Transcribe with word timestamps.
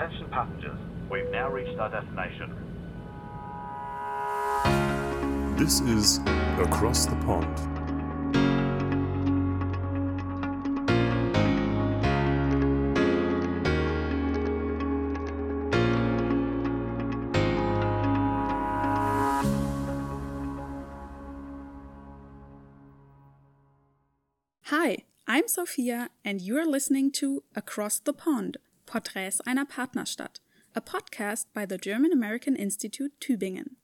Attention 0.00 0.30
passengers, 0.30 0.78
we've 1.10 1.30
now 1.30 1.50
reached 1.50 1.78
our 1.78 1.90
destination. 1.90 2.56
This 5.58 5.82
is 5.82 6.20
Across 6.58 7.04
the 7.04 7.16
Pond. 7.16 7.46
Hi, 24.62 25.04
I'm 25.26 25.46
Sophia, 25.46 26.08
and 26.24 26.40
you're 26.40 26.66
listening 26.66 27.10
to 27.12 27.42
Across 27.54 27.98
the 27.98 28.14
Pond 28.14 28.56
Porträts 28.90 29.40
einer 29.46 29.66
Partnerstadt, 29.66 30.40
a 30.74 30.80
podcast 30.80 31.46
by 31.54 31.64
the 31.64 31.78
German 31.78 32.10
American 32.10 32.56
Institute 32.56 33.12
Tübingen. 33.20 33.76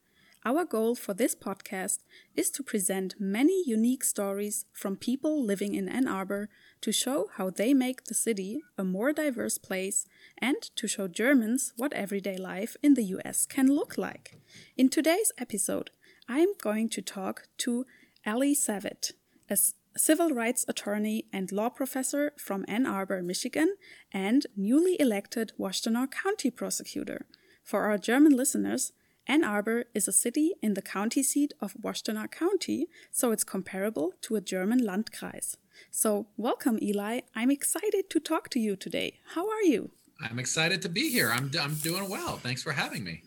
Our 0.44 0.64
goal 0.64 0.96
for 0.96 1.14
this 1.14 1.36
podcast 1.36 1.98
is 2.34 2.50
to 2.50 2.64
present 2.64 3.14
many 3.20 3.62
unique 3.64 4.02
stories 4.02 4.64
from 4.72 4.96
people 4.96 5.40
living 5.40 5.76
in 5.76 5.88
Ann 5.88 6.08
Arbor 6.08 6.48
to 6.80 6.90
show 6.90 7.28
how 7.36 7.50
they 7.50 7.72
make 7.72 8.06
the 8.06 8.14
city 8.14 8.62
a 8.76 8.82
more 8.82 9.12
diverse 9.12 9.58
place 9.58 10.06
and 10.38 10.60
to 10.74 10.88
show 10.88 11.06
Germans 11.06 11.72
what 11.76 11.92
everyday 11.92 12.36
life 12.36 12.76
in 12.82 12.94
the 12.94 13.04
US 13.04 13.46
can 13.46 13.68
look 13.68 13.96
like. 13.96 14.40
In 14.76 14.88
today's 14.88 15.30
episode, 15.38 15.90
I'm 16.28 16.48
going 16.60 16.88
to 16.88 17.00
talk 17.00 17.44
to 17.58 17.86
Eli 18.26 18.54
Savit, 18.54 19.12
a 19.48 19.56
civil 19.96 20.30
rights 20.30 20.64
attorney 20.68 21.26
and 21.32 21.52
law 21.52 21.68
professor 21.68 22.32
from 22.38 22.64
Ann 22.68 22.86
Arbor, 22.86 23.22
Michigan, 23.22 23.76
and 24.12 24.46
newly 24.56 25.00
elected 25.00 25.52
Washtenaw 25.58 26.10
County 26.10 26.50
prosecutor. 26.50 27.26
For 27.64 27.82
our 27.82 27.98
German 27.98 28.36
listeners, 28.36 28.92
Ann 29.26 29.42
Arbor 29.42 29.84
is 29.94 30.06
a 30.06 30.12
city 30.12 30.54
in 30.62 30.74
the 30.74 30.82
county 30.82 31.22
seat 31.22 31.52
of 31.60 31.74
Washtenaw 31.74 32.30
County, 32.30 32.86
so 33.10 33.32
it's 33.32 33.42
comparable 33.42 34.12
to 34.22 34.36
a 34.36 34.40
German 34.40 34.80
Landkreis. 34.80 35.56
So, 35.90 36.28
welcome, 36.36 36.78
Eli. 36.80 37.20
I'm 37.34 37.50
excited 37.50 38.08
to 38.10 38.20
talk 38.20 38.48
to 38.50 38.60
you 38.60 38.76
today. 38.76 39.18
How 39.34 39.48
are 39.48 39.62
you? 39.62 39.90
I'm 40.20 40.38
excited 40.38 40.80
to 40.82 40.88
be 40.88 41.10
here. 41.10 41.30
I'm, 41.30 41.50
I'm 41.60 41.74
doing 41.74 42.08
well. 42.08 42.36
Thanks 42.36 42.62
for 42.62 42.72
having 42.72 43.04
me. 43.04 43.22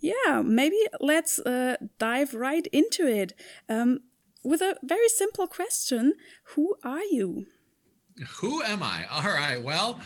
Yeah, 0.00 0.42
maybe 0.44 0.78
let's 1.00 1.38
uh, 1.38 1.76
dive 1.98 2.34
right 2.34 2.66
into 2.72 3.06
it 3.06 3.34
um, 3.68 4.00
with 4.44 4.60
a 4.60 4.76
very 4.82 5.08
simple 5.08 5.46
question 5.46 6.14
Who 6.54 6.74
are 6.84 7.02
you? 7.02 7.46
Who 8.40 8.62
am 8.62 8.82
I? 8.82 9.06
All 9.10 9.22
right. 9.22 9.62
Well, 9.62 10.00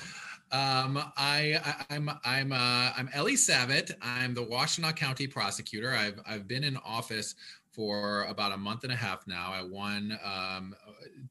um, 0.51 1.03
I, 1.17 1.59
I 1.65 1.95
I'm 1.95 2.11
I'm 2.25 2.53
uh, 2.53 2.93
I'm 2.97 3.09
Eli 3.17 3.33
Savit. 3.33 3.93
I'm 4.03 4.35
the 4.35 4.45
Washtenaw 4.45 4.95
County 4.97 5.27
prosecutor. 5.27 5.93
I've 5.93 6.21
I've 6.27 6.47
been 6.47 6.65
in 6.65 6.77
office 6.79 7.35
for 7.73 8.25
about 8.25 8.53
a 8.53 8.57
month 8.57 8.85
and 8.85 8.93
a 8.93 8.97
half 8.97 9.27
now. 9.27 9.51
I 9.51 9.63
won 9.63 10.19
um, 10.23 10.75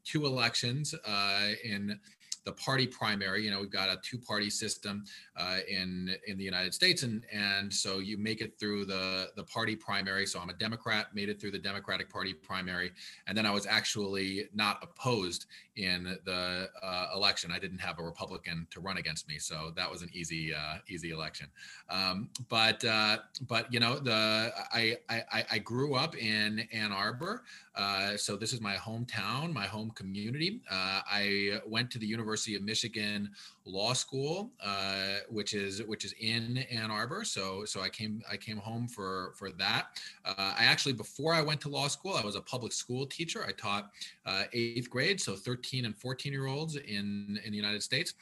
two 0.03 0.25
elections 0.25 0.95
uh, 1.05 1.49
in 1.63 1.99
the 2.43 2.53
party 2.53 2.87
primary. 2.87 3.43
You 3.43 3.51
know, 3.51 3.59
we've 3.59 3.71
got 3.71 3.89
a 3.89 3.99
two-party 4.03 4.49
system 4.49 5.03
uh, 5.35 5.59
in 5.69 6.15
in 6.27 6.37
the 6.37 6.43
United 6.43 6.73
States, 6.73 7.03
and 7.03 7.23
and 7.31 7.73
so 7.73 7.99
you 7.99 8.17
make 8.17 8.41
it 8.41 8.59
through 8.59 8.85
the 8.85 9.29
the 9.35 9.43
party 9.43 9.75
primary. 9.75 10.25
So 10.25 10.39
I'm 10.39 10.49
a 10.49 10.53
Democrat, 10.53 11.07
made 11.13 11.29
it 11.29 11.39
through 11.39 11.51
the 11.51 11.59
Democratic 11.59 12.09
Party 12.09 12.33
primary, 12.33 12.91
and 13.27 13.37
then 13.37 13.45
I 13.45 13.51
was 13.51 13.65
actually 13.65 14.49
not 14.53 14.79
opposed 14.83 15.45
in 15.75 16.17
the 16.25 16.69
uh, 16.81 17.07
election. 17.15 17.51
I 17.51 17.59
didn't 17.59 17.79
have 17.79 17.99
a 17.99 18.03
Republican 18.03 18.67
to 18.71 18.81
run 18.81 18.97
against 18.97 19.27
me, 19.27 19.39
so 19.39 19.71
that 19.75 19.89
was 19.89 20.01
an 20.01 20.09
easy 20.13 20.53
uh, 20.53 20.77
easy 20.89 21.11
election. 21.11 21.47
Um, 21.89 22.29
but 22.49 22.83
uh, 22.83 23.19
but 23.47 23.71
you 23.71 23.79
know 23.79 23.99
the 23.99 24.51
I, 24.73 24.97
I 25.09 25.45
I 25.51 25.57
grew 25.59 25.95
up 25.95 26.15
in 26.15 26.67
Ann 26.73 26.91
Arbor, 26.91 27.43
uh, 27.75 28.17
so 28.17 28.35
this 28.35 28.51
is 28.51 28.59
my 28.59 28.75
hometown, 28.75 29.53
my 29.53 29.65
home 29.65 29.91
community. 29.91 30.61
Uh, 30.69 31.01
I 31.09 31.59
went 31.65 31.89
to 31.91 31.99
the 31.99 32.05
University 32.05 32.55
of 32.55 32.63
Michigan 32.63 33.29
Law 33.65 33.93
School, 33.93 34.51
uh, 34.63 35.17
which 35.29 35.53
is 35.53 35.81
which 35.83 36.03
is 36.03 36.13
in 36.19 36.59
Ann 36.69 36.91
Arbor. 36.91 37.23
So 37.23 37.63
so 37.65 37.81
I 37.81 37.89
came 37.89 38.21
I 38.29 38.35
came 38.35 38.57
home 38.57 38.87
for 38.87 39.33
for 39.37 39.51
that. 39.51 39.87
Uh, 40.25 40.53
I 40.57 40.65
actually 40.65 40.93
before 40.93 41.33
I 41.33 41.41
went 41.41 41.61
to 41.61 41.69
law 41.69 41.87
school, 41.87 42.13
I 42.13 42.25
was 42.25 42.35
a 42.35 42.41
public 42.41 42.73
school 42.73 43.05
teacher. 43.05 43.45
I 43.47 43.51
taught 43.51 43.91
uh, 44.25 44.43
eighth 44.51 44.89
grade, 44.89 45.21
so 45.21 45.35
13 45.35 45.85
and 45.85 45.95
14 45.95 46.33
year 46.33 46.47
olds 46.47 46.75
in 46.75 47.39
in 47.45 47.51
the 47.51 47.57
United 47.57 47.83
States, 47.83 48.15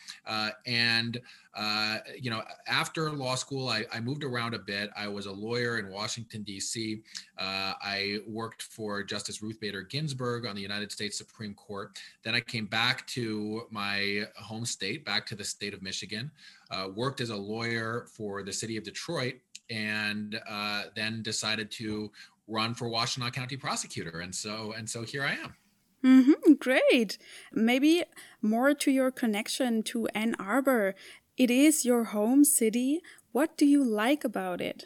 and 0.65 1.19
uh, 1.59 1.97
you 2.17 2.31
know, 2.31 2.41
after 2.67 3.11
law 3.11 3.35
school, 3.35 3.67
I, 3.67 3.83
I, 3.91 3.99
moved 3.99 4.23
around 4.23 4.53
a 4.53 4.59
bit. 4.59 4.91
I 4.95 5.09
was 5.09 5.25
a 5.25 5.31
lawyer 5.31 5.77
in 5.77 5.89
Washington, 5.89 6.41
D.C. 6.43 7.01
Uh, 7.37 7.73
I 7.83 8.19
worked 8.25 8.61
for 8.61 9.03
Justice 9.03 9.41
Ruth 9.41 9.59
Bader 9.59 9.81
Ginsburg 9.81 10.45
on 10.45 10.55
the 10.55 10.61
United 10.61 10.89
States 10.89 11.17
Supreme 11.17 11.53
Court. 11.53 11.99
Then 12.23 12.33
I 12.33 12.39
came 12.39 12.65
back 12.65 13.05
to 13.07 13.63
my 13.71 14.23
home 14.37 14.65
state, 14.65 15.03
back 15.03 15.25
to 15.25 15.35
the 15.35 15.43
state 15.43 15.73
of 15.73 15.81
Michigan, 15.81 16.31
uh, 16.71 16.87
worked 16.95 17.19
as 17.19 17.29
a 17.29 17.35
lawyer 17.35 18.05
for 18.09 18.41
the 18.41 18.53
city 18.53 18.77
of 18.77 18.85
Detroit, 18.85 19.33
and 19.69 20.39
uh, 20.49 20.83
then 20.95 21.21
decided 21.23 21.69
to 21.71 22.09
run 22.47 22.73
for 22.73 22.87
Washtenaw 22.87 23.33
County 23.33 23.57
prosecutor. 23.57 24.21
And 24.21 24.33
so, 24.33 24.73
and 24.77 24.89
so 24.89 25.03
here 25.03 25.23
I 25.25 25.33
am. 25.33 25.55
Mm-hmm, 26.03 26.53
great. 26.53 27.17
Maybe 27.51 28.03
more 28.41 28.73
to 28.73 28.91
your 28.91 29.11
connection 29.11 29.83
to 29.83 30.07
Ann 30.15 30.35
Arbor. 30.39 30.95
It 31.39 31.49
is 31.49 31.85
your 31.85 32.03
home 32.03 32.43
city. 32.43 32.99
What 33.31 33.57
do 33.57 33.65
you 33.65 33.81
like 33.81 34.25
about 34.25 34.59
it? 34.59 34.83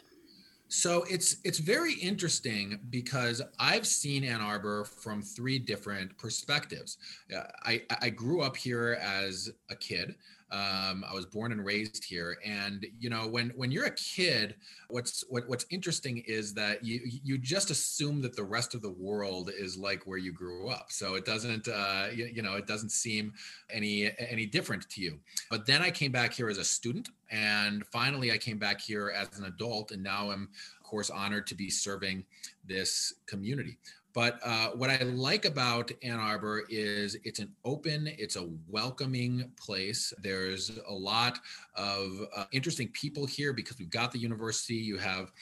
So 0.68 1.04
it's 1.10 1.36
it's 1.42 1.58
very 1.58 1.94
interesting 1.94 2.78
because 2.90 3.42
I've 3.58 3.86
seen 3.86 4.22
Ann 4.22 4.40
Arbor 4.40 4.84
from 4.84 5.20
three 5.20 5.58
different 5.58 6.16
perspectives. 6.16 6.96
Uh, 7.34 7.42
I 7.64 7.82
I 8.00 8.10
grew 8.10 8.40
up 8.40 8.56
here 8.56 8.98
as 9.02 9.50
a 9.68 9.74
kid. 9.74 10.14
Um, 10.54 11.04
I 11.10 11.12
was 11.12 11.26
born 11.26 11.50
and 11.50 11.64
raised 11.64 12.04
here, 12.04 12.38
and 12.44 12.86
you 13.00 13.10
know, 13.10 13.26
when 13.26 13.50
when 13.56 13.72
you're 13.72 13.86
a 13.86 13.94
kid, 13.96 14.54
what's 14.88 15.24
what, 15.28 15.48
what's 15.48 15.66
interesting 15.68 16.18
is 16.28 16.54
that 16.54 16.84
you 16.84 17.00
you 17.02 17.38
just 17.38 17.70
assume 17.70 18.22
that 18.22 18.36
the 18.36 18.44
rest 18.44 18.72
of 18.72 18.80
the 18.80 18.90
world 18.90 19.50
is 19.58 19.76
like 19.76 20.06
where 20.06 20.18
you 20.18 20.32
grew 20.32 20.68
up. 20.68 20.92
So 20.92 21.16
it 21.16 21.24
doesn't, 21.24 21.66
uh, 21.66 22.06
you, 22.14 22.26
you 22.26 22.42
know, 22.42 22.54
it 22.54 22.68
doesn't 22.68 22.90
seem 22.90 23.32
any 23.68 24.12
any 24.16 24.46
different 24.46 24.88
to 24.90 25.00
you. 25.00 25.18
But 25.50 25.66
then 25.66 25.82
I 25.82 25.90
came 25.90 26.12
back 26.12 26.32
here 26.32 26.48
as 26.48 26.58
a 26.58 26.64
student, 26.64 27.08
and 27.32 27.84
finally 27.86 28.30
I 28.30 28.38
came 28.38 28.58
back 28.58 28.80
here 28.80 29.10
as 29.10 29.36
an 29.36 29.46
adult, 29.46 29.90
and 29.90 30.04
now 30.04 30.30
I'm 30.30 30.50
of 30.80 30.86
course 30.86 31.10
honored 31.10 31.48
to 31.48 31.56
be 31.56 31.68
serving 31.68 32.24
this 32.64 33.14
community. 33.26 33.76
But 34.14 34.38
uh, 34.44 34.68
what 34.70 34.90
I 34.90 34.98
like 35.02 35.44
about 35.44 35.90
Ann 36.04 36.20
Arbor 36.20 36.62
is 36.70 37.16
it's 37.24 37.40
an 37.40 37.52
open, 37.64 38.08
it's 38.16 38.36
a 38.36 38.48
welcoming 38.68 39.50
place. 39.56 40.14
There's 40.22 40.78
a 40.88 40.92
lot 40.92 41.40
of 41.74 42.20
uh, 42.34 42.44
interesting 42.52 42.88
people 42.88 43.26
here 43.26 43.52
because 43.52 43.76
we've 43.76 43.90
got 43.90 44.12
the 44.12 44.20
university. 44.20 44.76
You 44.76 44.98
have 44.98 45.32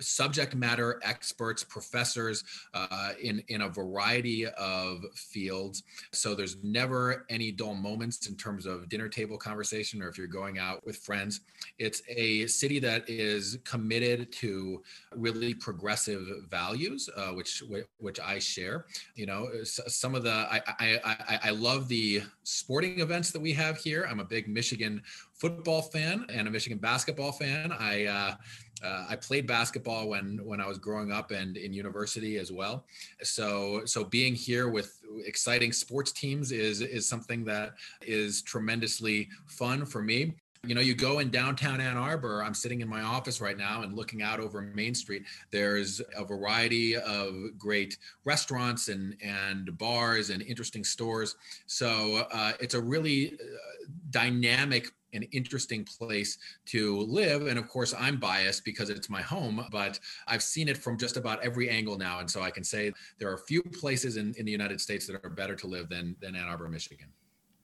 subject 0.00 0.54
matter 0.54 1.00
experts, 1.04 1.64
professors 1.64 2.44
uh, 2.74 3.10
in 3.20 3.42
in 3.48 3.62
a 3.62 3.68
variety 3.68 4.46
of 4.46 5.04
fields. 5.14 5.82
So 6.12 6.34
there's 6.34 6.56
never 6.62 7.26
any 7.28 7.52
dull 7.52 7.74
moments 7.74 8.26
in 8.28 8.36
terms 8.36 8.66
of 8.66 8.88
dinner 8.88 9.08
table 9.08 9.38
conversation 9.38 10.02
or 10.02 10.08
if 10.08 10.18
you're 10.18 10.26
going 10.26 10.58
out 10.58 10.84
with 10.84 10.96
friends. 10.96 11.40
It's 11.78 12.02
a 12.08 12.46
city 12.46 12.78
that 12.80 13.08
is 13.08 13.58
committed 13.64 14.32
to 14.32 14.82
really 15.14 15.54
progressive 15.54 16.26
values, 16.48 17.08
uh, 17.16 17.28
which 17.28 17.62
which 17.98 18.20
I 18.20 18.38
share. 18.38 18.86
You 19.14 19.26
know, 19.26 19.48
some 19.64 20.14
of 20.14 20.22
the 20.22 20.32
I, 20.32 20.60
I 20.78 21.40
I 21.44 21.50
love 21.50 21.88
the 21.88 22.22
sporting 22.44 23.00
events 23.00 23.30
that 23.30 23.40
we 23.40 23.52
have 23.52 23.78
here. 23.78 24.06
I'm 24.08 24.20
a 24.20 24.24
big 24.24 24.48
Michigan 24.48 25.02
football 25.34 25.82
fan 25.82 26.24
and 26.28 26.46
a 26.46 26.50
Michigan 26.50 26.78
basketball 26.78 27.32
fan. 27.32 27.72
I 27.72 28.06
uh, 28.06 28.34
uh, 28.82 29.06
I 29.08 29.16
played 29.16 29.46
basketball 29.46 30.08
when 30.08 30.40
when 30.44 30.60
I 30.60 30.66
was 30.66 30.78
growing 30.78 31.12
up 31.12 31.30
and 31.30 31.56
in 31.56 31.72
university 31.72 32.38
as 32.38 32.50
well. 32.50 32.84
So 33.22 33.82
so 33.84 34.04
being 34.04 34.34
here 34.34 34.68
with 34.68 35.00
exciting 35.24 35.72
sports 35.72 36.12
teams 36.12 36.52
is 36.52 36.80
is 36.80 37.08
something 37.08 37.44
that 37.44 37.74
is 38.02 38.42
tremendously 38.42 39.28
fun 39.46 39.84
for 39.84 40.02
me. 40.02 40.34
You 40.64 40.76
know, 40.76 40.80
you 40.80 40.94
go 40.94 41.18
in 41.18 41.30
downtown 41.30 41.80
Ann 41.80 41.96
Arbor, 41.96 42.40
I'm 42.40 42.54
sitting 42.54 42.82
in 42.82 42.88
my 42.88 43.02
office 43.02 43.40
right 43.40 43.58
now 43.58 43.82
and 43.82 43.96
looking 43.96 44.22
out 44.22 44.38
over 44.38 44.62
Main 44.62 44.94
Street. 44.94 45.24
There's 45.50 46.00
a 46.16 46.24
variety 46.24 46.96
of 46.96 47.34
great 47.58 47.98
restaurants 48.24 48.86
and, 48.86 49.16
and 49.20 49.76
bars 49.76 50.30
and 50.30 50.40
interesting 50.40 50.84
stores. 50.84 51.34
So 51.66 52.28
uh, 52.30 52.52
it's 52.60 52.74
a 52.74 52.80
really 52.80 53.32
uh, 53.32 53.88
dynamic 54.10 54.92
an 55.12 55.24
interesting 55.32 55.84
place 55.84 56.38
to 56.66 57.00
live. 57.02 57.46
And 57.46 57.58
of 57.58 57.68
course, 57.68 57.94
I'm 57.98 58.18
biased 58.18 58.64
because 58.64 58.90
it's 58.90 59.10
my 59.10 59.22
home, 59.22 59.64
but 59.70 59.98
I've 60.26 60.42
seen 60.42 60.68
it 60.68 60.78
from 60.78 60.98
just 60.98 61.16
about 61.16 61.42
every 61.42 61.68
angle 61.68 61.98
now. 61.98 62.20
And 62.20 62.30
so 62.30 62.42
I 62.42 62.50
can 62.50 62.64
say 62.64 62.92
there 63.18 63.30
are 63.30 63.38
few 63.38 63.62
places 63.62 64.16
in, 64.16 64.34
in 64.38 64.46
the 64.46 64.52
United 64.52 64.80
States 64.80 65.06
that 65.06 65.22
are 65.24 65.30
better 65.30 65.54
to 65.56 65.66
live 65.66 65.88
than, 65.88 66.16
than 66.20 66.34
Ann 66.34 66.48
Arbor, 66.48 66.68
Michigan. 66.68 67.08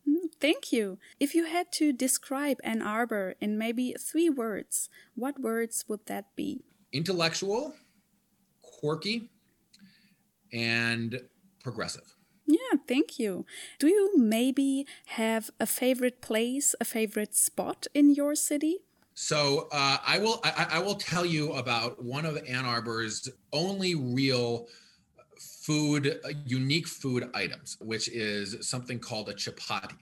Mm-hmm. 0.08 0.26
Thank 0.40 0.72
you. 0.72 0.98
If 1.18 1.34
you 1.34 1.46
had 1.46 1.72
to 1.72 1.92
describe 1.92 2.58
Ann 2.64 2.82
Arbor 2.82 3.34
in 3.40 3.58
maybe 3.58 3.94
three 3.98 4.30
words, 4.30 4.88
what 5.14 5.40
words 5.40 5.84
would 5.88 6.06
that 6.06 6.34
be? 6.36 6.62
Intellectual, 6.92 7.74
quirky, 8.62 9.30
and 10.52 11.20
progressive. 11.62 12.14
Yeah, 12.48 12.78
thank 12.88 13.18
you. 13.18 13.44
Do 13.78 13.88
you 13.88 14.12
maybe 14.16 14.86
have 15.08 15.50
a 15.60 15.66
favorite 15.66 16.22
place, 16.22 16.74
a 16.80 16.84
favorite 16.84 17.34
spot 17.34 17.86
in 17.92 18.14
your 18.14 18.34
city? 18.34 18.78
So 19.12 19.68
uh, 19.70 19.98
I 20.06 20.18
will 20.18 20.40
I, 20.42 20.66
I, 20.74 20.78
will 20.78 20.94
tell 20.94 21.26
you 21.26 21.52
about 21.54 22.02
one 22.02 22.24
of 22.24 22.38
Ann 22.48 22.64
Arbor's 22.64 23.28
only 23.52 23.96
real 23.96 24.68
food, 25.38 26.20
unique 26.46 26.86
food 26.86 27.28
items, 27.34 27.76
which 27.80 28.08
is 28.08 28.56
something 28.66 28.98
called 28.98 29.28
a 29.28 29.34
chapati. 29.34 29.96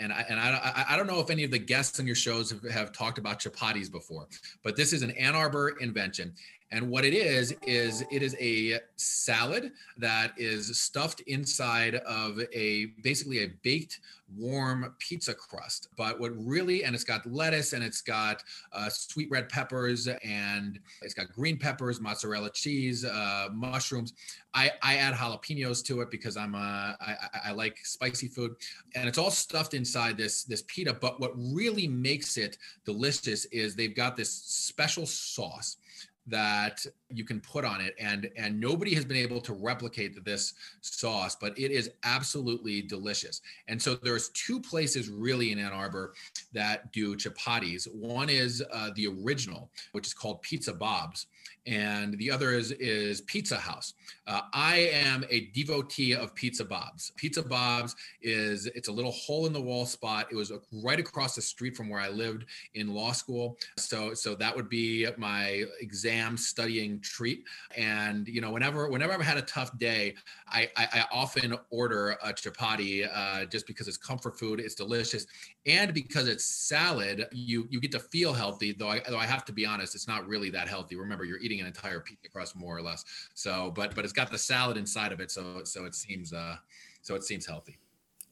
And 0.00 0.12
I 0.12 0.24
and 0.28 0.40
I, 0.40 0.86
I 0.88 0.96
don't 0.96 1.06
know 1.06 1.20
if 1.20 1.28
any 1.28 1.44
of 1.44 1.50
the 1.50 1.58
guests 1.58 2.00
on 2.00 2.06
your 2.06 2.16
shows 2.16 2.50
have, 2.50 2.64
have 2.64 2.92
talked 2.92 3.18
about 3.18 3.38
chapatis 3.38 3.92
before, 3.92 4.26
but 4.64 4.74
this 4.74 4.92
is 4.92 5.02
an 5.02 5.12
Ann 5.12 5.36
Arbor 5.36 5.76
invention. 5.80 6.32
And 6.72 6.88
what 6.88 7.04
it 7.04 7.12
is, 7.12 7.54
is 7.66 8.02
it 8.10 8.22
is 8.22 8.34
a 8.40 8.80
salad 8.96 9.72
that 9.98 10.32
is 10.38 10.78
stuffed 10.78 11.20
inside 11.26 11.96
of 11.96 12.40
a 12.52 12.86
basically 13.02 13.44
a 13.44 13.48
baked 13.62 14.00
warm 14.38 14.94
pizza 14.98 15.34
crust. 15.34 15.88
But 15.98 16.18
what 16.18 16.32
really, 16.34 16.84
and 16.84 16.94
it's 16.94 17.04
got 17.04 17.30
lettuce 17.30 17.74
and 17.74 17.84
it's 17.84 18.00
got 18.00 18.42
uh, 18.72 18.88
sweet 18.88 19.30
red 19.30 19.50
peppers 19.50 20.08
and 20.24 20.80
it's 21.02 21.12
got 21.12 21.30
green 21.30 21.58
peppers, 21.58 22.00
mozzarella 22.00 22.50
cheese, 22.50 23.04
uh, 23.04 23.48
mushrooms. 23.52 24.14
I, 24.54 24.70
I 24.80 24.96
add 24.96 25.14
jalapenos 25.14 25.84
to 25.86 26.00
it 26.00 26.10
because 26.10 26.38
I'm 26.38 26.54
a, 26.54 26.96
I, 27.00 27.16
I 27.46 27.52
like 27.52 27.78
spicy 27.84 28.28
food, 28.28 28.54
and 28.94 29.08
it's 29.08 29.18
all 29.18 29.30
stuffed 29.30 29.72
inside 29.74 30.16
this 30.18 30.44
this 30.44 30.62
pita. 30.66 30.92
But 30.92 31.20
what 31.20 31.32
really 31.36 31.88
makes 31.88 32.36
it 32.36 32.58
delicious 32.84 33.46
is 33.46 33.74
they've 33.74 33.96
got 33.96 34.16
this 34.16 34.30
special 34.30 35.06
sauce 35.06 35.78
that 36.26 36.84
you 37.08 37.24
can 37.24 37.40
put 37.40 37.64
on 37.64 37.80
it. 37.80 37.94
And 37.98 38.30
and 38.36 38.60
nobody 38.60 38.94
has 38.94 39.04
been 39.04 39.16
able 39.16 39.40
to 39.40 39.52
replicate 39.52 40.24
this 40.24 40.54
sauce 40.80 41.34
but 41.34 41.58
it 41.58 41.70
is 41.70 41.90
absolutely 42.04 42.82
delicious. 42.82 43.40
And 43.68 43.80
so 43.80 43.94
there's 43.94 44.28
two 44.30 44.60
places 44.60 45.08
really 45.08 45.52
in 45.52 45.58
ann 45.58 45.72
arbor 45.72 46.14
that 46.52 46.92
do 46.92 47.16
chapatis. 47.16 47.92
One 47.92 48.28
is 48.28 48.62
uh, 48.72 48.90
the 48.94 49.08
original 49.08 49.70
which 49.92 50.06
is 50.06 50.14
called 50.14 50.42
pizza 50.42 50.72
bob's 50.72 51.26
and 51.66 52.18
the 52.18 52.30
other 52.30 52.52
is 52.52 52.72
is 52.72 53.20
Pizza 53.22 53.56
House. 53.56 53.94
Uh, 54.26 54.40
I 54.52 54.90
am 54.92 55.24
a 55.30 55.46
devotee 55.54 56.14
of 56.14 56.34
Pizza 56.34 56.64
Bob's. 56.64 57.12
Pizza 57.16 57.42
Bob's 57.42 57.94
is 58.20 58.66
it's 58.66 58.88
a 58.88 58.92
little 58.92 59.12
hole 59.12 59.46
in 59.46 59.52
the 59.52 59.60
wall 59.60 59.86
spot. 59.86 60.26
It 60.30 60.36
was 60.36 60.52
right 60.72 60.98
across 60.98 61.34
the 61.34 61.42
street 61.42 61.76
from 61.76 61.88
where 61.88 62.00
I 62.00 62.08
lived 62.08 62.46
in 62.74 62.88
law 62.88 63.12
school. 63.12 63.58
So 63.76 64.14
so 64.14 64.34
that 64.36 64.54
would 64.54 64.68
be 64.68 65.06
my 65.16 65.64
exam 65.80 66.36
studying 66.36 67.00
treat. 67.00 67.44
And 67.76 68.26
you 68.28 68.40
know 68.40 68.50
whenever 68.50 68.88
whenever 68.88 69.12
I've 69.12 69.20
had 69.20 69.38
a 69.38 69.42
tough 69.42 69.76
day, 69.78 70.14
I 70.48 70.68
I, 70.76 70.88
I 70.92 71.04
often 71.12 71.56
order 71.70 72.16
a 72.22 72.32
chapati 72.32 73.08
uh, 73.12 73.44
just 73.46 73.66
because 73.66 73.88
it's 73.88 73.96
comfort 73.96 74.38
food. 74.38 74.60
It's 74.60 74.74
delicious, 74.74 75.26
and 75.66 75.94
because 75.94 76.28
it's 76.28 76.44
salad, 76.44 77.26
you 77.32 77.66
you 77.70 77.80
get 77.80 77.92
to 77.92 78.00
feel 78.00 78.32
healthy. 78.32 78.72
Though 78.72 78.88
I 78.88 79.00
though 79.08 79.18
I 79.18 79.26
have 79.26 79.44
to 79.46 79.52
be 79.52 79.64
honest, 79.64 79.94
it's 79.94 80.08
not 80.08 80.26
really 80.26 80.50
that 80.50 80.68
healthy. 80.68 80.96
Remember, 80.96 81.24
you're 81.24 81.40
eating 81.40 81.60
an 81.60 81.66
entire 81.66 82.00
pizza 82.00 82.28
crust 82.28 82.56
more 82.56 82.76
or 82.76 82.82
less. 82.82 83.04
So, 83.34 83.72
but 83.74 83.94
but 83.94 84.04
it's 84.04 84.12
got 84.12 84.30
the 84.30 84.38
salad 84.38 84.76
inside 84.76 85.12
of 85.12 85.20
it, 85.20 85.30
so 85.30 85.62
so 85.64 85.84
it 85.84 85.94
seems 85.94 86.32
uh 86.32 86.56
so 87.02 87.14
it 87.14 87.24
seems 87.24 87.46
healthy. 87.46 87.78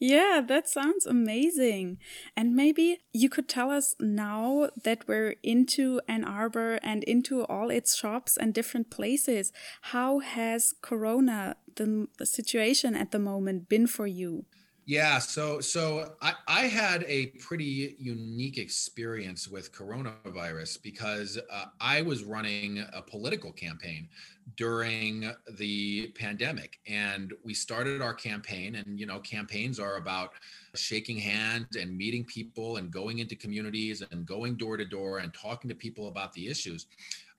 Yeah, 0.03 0.41
that 0.47 0.67
sounds 0.67 1.05
amazing. 1.05 1.99
And 2.35 2.55
maybe 2.55 3.01
you 3.13 3.29
could 3.29 3.47
tell 3.47 3.69
us 3.69 3.95
now 3.99 4.69
that 4.83 5.07
we're 5.07 5.35
into 5.43 6.01
Ann 6.07 6.23
Arbor 6.23 6.79
and 6.81 7.03
into 7.03 7.45
all 7.45 7.69
its 7.69 7.95
shops 7.95 8.35
and 8.35 8.51
different 8.51 8.89
places, 8.89 9.53
how 9.93 10.17
has 10.17 10.73
Corona, 10.81 11.55
the, 11.75 12.07
the 12.17 12.25
situation 12.25 12.95
at 12.95 13.11
the 13.11 13.19
moment, 13.19 13.69
been 13.69 13.85
for 13.85 14.07
you? 14.07 14.45
Yeah, 14.85 15.19
so 15.19 15.61
so 15.61 16.15
I, 16.21 16.33
I 16.47 16.61
had 16.61 17.03
a 17.07 17.27
pretty 17.39 17.95
unique 17.99 18.57
experience 18.57 19.47
with 19.47 19.71
coronavirus 19.71 20.81
because 20.81 21.37
uh, 21.51 21.65
I 21.79 22.01
was 22.01 22.23
running 22.23 22.83
a 22.91 23.01
political 23.01 23.51
campaign 23.51 24.09
during 24.57 25.31
the 25.57 26.07
pandemic, 26.15 26.79
and 26.87 27.31
we 27.43 27.53
started 27.53 28.01
our 28.01 28.15
campaign. 28.15 28.75
And 28.75 28.99
you 28.99 29.05
know, 29.05 29.19
campaigns 29.19 29.79
are 29.79 29.97
about 29.97 30.31
shaking 30.73 31.17
hands 31.17 31.75
and 31.75 31.95
meeting 31.95 32.25
people 32.25 32.77
and 32.77 32.89
going 32.89 33.19
into 33.19 33.35
communities 33.35 34.01
and 34.11 34.25
going 34.25 34.55
door 34.55 34.77
to 34.77 34.85
door 34.85 35.19
and 35.19 35.31
talking 35.31 35.69
to 35.69 35.75
people 35.75 36.07
about 36.07 36.33
the 36.33 36.47
issues. 36.47 36.87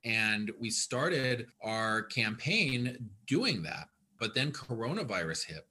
And 0.05 0.53
we 0.61 0.71
started 0.71 1.49
our 1.61 2.03
campaign 2.03 3.11
doing 3.27 3.65
that, 3.65 3.89
but 4.21 4.33
then 4.33 4.53
coronavirus 4.53 5.47
hit 5.47 5.67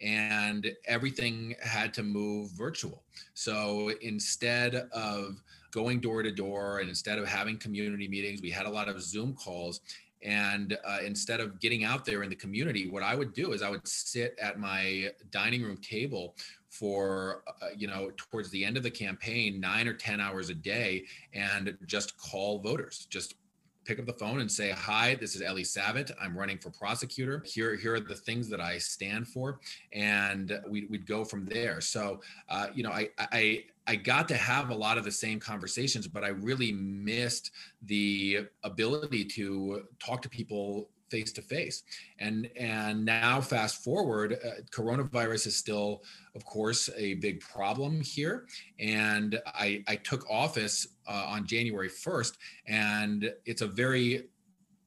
and 0.00 0.70
everything 0.86 1.54
had 1.62 1.94
to 1.94 2.02
move 2.02 2.50
virtual. 2.50 3.02
So 3.34 3.92
instead 4.00 4.74
of 4.92 5.42
going 5.70 6.00
door 6.00 6.22
to 6.22 6.32
door 6.32 6.78
and 6.78 6.88
instead 6.88 7.18
of 7.18 7.26
having 7.26 7.58
community 7.58 8.08
meetings, 8.08 8.42
we 8.42 8.50
had 8.50 8.66
a 8.66 8.70
lot 8.70 8.88
of 8.88 9.02
Zoom 9.02 9.34
calls. 9.34 9.80
And 10.22 10.76
uh, 10.84 10.98
instead 11.04 11.40
of 11.40 11.60
getting 11.60 11.84
out 11.84 12.04
there 12.04 12.22
in 12.22 12.30
the 12.30 12.36
community, 12.36 12.88
what 12.88 13.02
I 13.02 13.14
would 13.14 13.32
do 13.32 13.52
is 13.52 13.62
I 13.62 13.70
would 13.70 13.86
sit 13.86 14.36
at 14.40 14.58
my 14.58 15.10
dining 15.30 15.62
room 15.62 15.76
table 15.76 16.34
for 16.70 17.42
uh, 17.62 17.68
you 17.76 17.86
know 17.86 18.10
towards 18.16 18.50
the 18.50 18.64
end 18.64 18.76
of 18.76 18.82
the 18.82 18.90
campaign 18.90 19.60
nine 19.60 19.88
or 19.88 19.94
ten 19.94 20.20
hours 20.20 20.50
a 20.50 20.54
day 20.54 21.04
and 21.32 21.76
just 21.86 22.18
call 22.18 22.58
voters 22.58 23.06
just 23.08 23.34
pick 23.86 23.98
up 23.98 24.06
the 24.06 24.12
phone 24.12 24.40
and 24.40 24.50
say, 24.50 24.70
Hi, 24.70 25.14
this 25.14 25.36
is 25.36 25.42
Eli 25.42 25.62
Savit. 25.62 26.10
I'm 26.20 26.36
running 26.36 26.58
for 26.58 26.70
prosecutor. 26.70 27.42
Here, 27.46 27.76
here 27.76 27.94
are 27.94 28.00
the 28.00 28.16
things 28.16 28.48
that 28.50 28.60
I 28.60 28.78
stand 28.78 29.28
for. 29.28 29.60
And 29.92 30.60
we, 30.68 30.86
would 30.86 31.06
go 31.06 31.24
from 31.24 31.44
there. 31.46 31.80
So, 31.80 32.20
uh, 32.48 32.68
you 32.74 32.82
know, 32.82 32.90
I, 32.90 33.08
I, 33.18 33.64
I 33.86 33.96
got 33.96 34.28
to 34.28 34.36
have 34.36 34.70
a 34.70 34.74
lot 34.74 34.98
of 34.98 35.04
the 35.04 35.12
same 35.12 35.38
conversations, 35.38 36.08
but 36.08 36.24
I 36.24 36.28
really 36.28 36.72
missed 36.72 37.52
the 37.82 38.46
ability 38.64 39.24
to 39.24 39.84
talk 39.98 40.22
to 40.22 40.28
people 40.28 40.88
face 41.10 41.32
to 41.32 41.42
face 41.42 41.82
and 42.18 42.48
and 42.56 43.04
now 43.04 43.40
fast 43.40 43.82
forward 43.84 44.38
uh, 44.44 44.60
coronavirus 44.70 45.46
is 45.46 45.56
still 45.56 46.02
of 46.34 46.44
course 46.44 46.90
a 46.96 47.14
big 47.14 47.40
problem 47.40 48.00
here. 48.00 48.46
And 48.78 49.40
i 49.46 49.82
i 49.88 49.96
took 49.96 50.28
office 50.30 50.86
uh, 51.08 51.26
on 51.28 51.46
january 51.46 51.88
1st 51.88 52.34
and 52.66 53.32
it's 53.44 53.62
a 53.62 53.66
very 53.66 54.28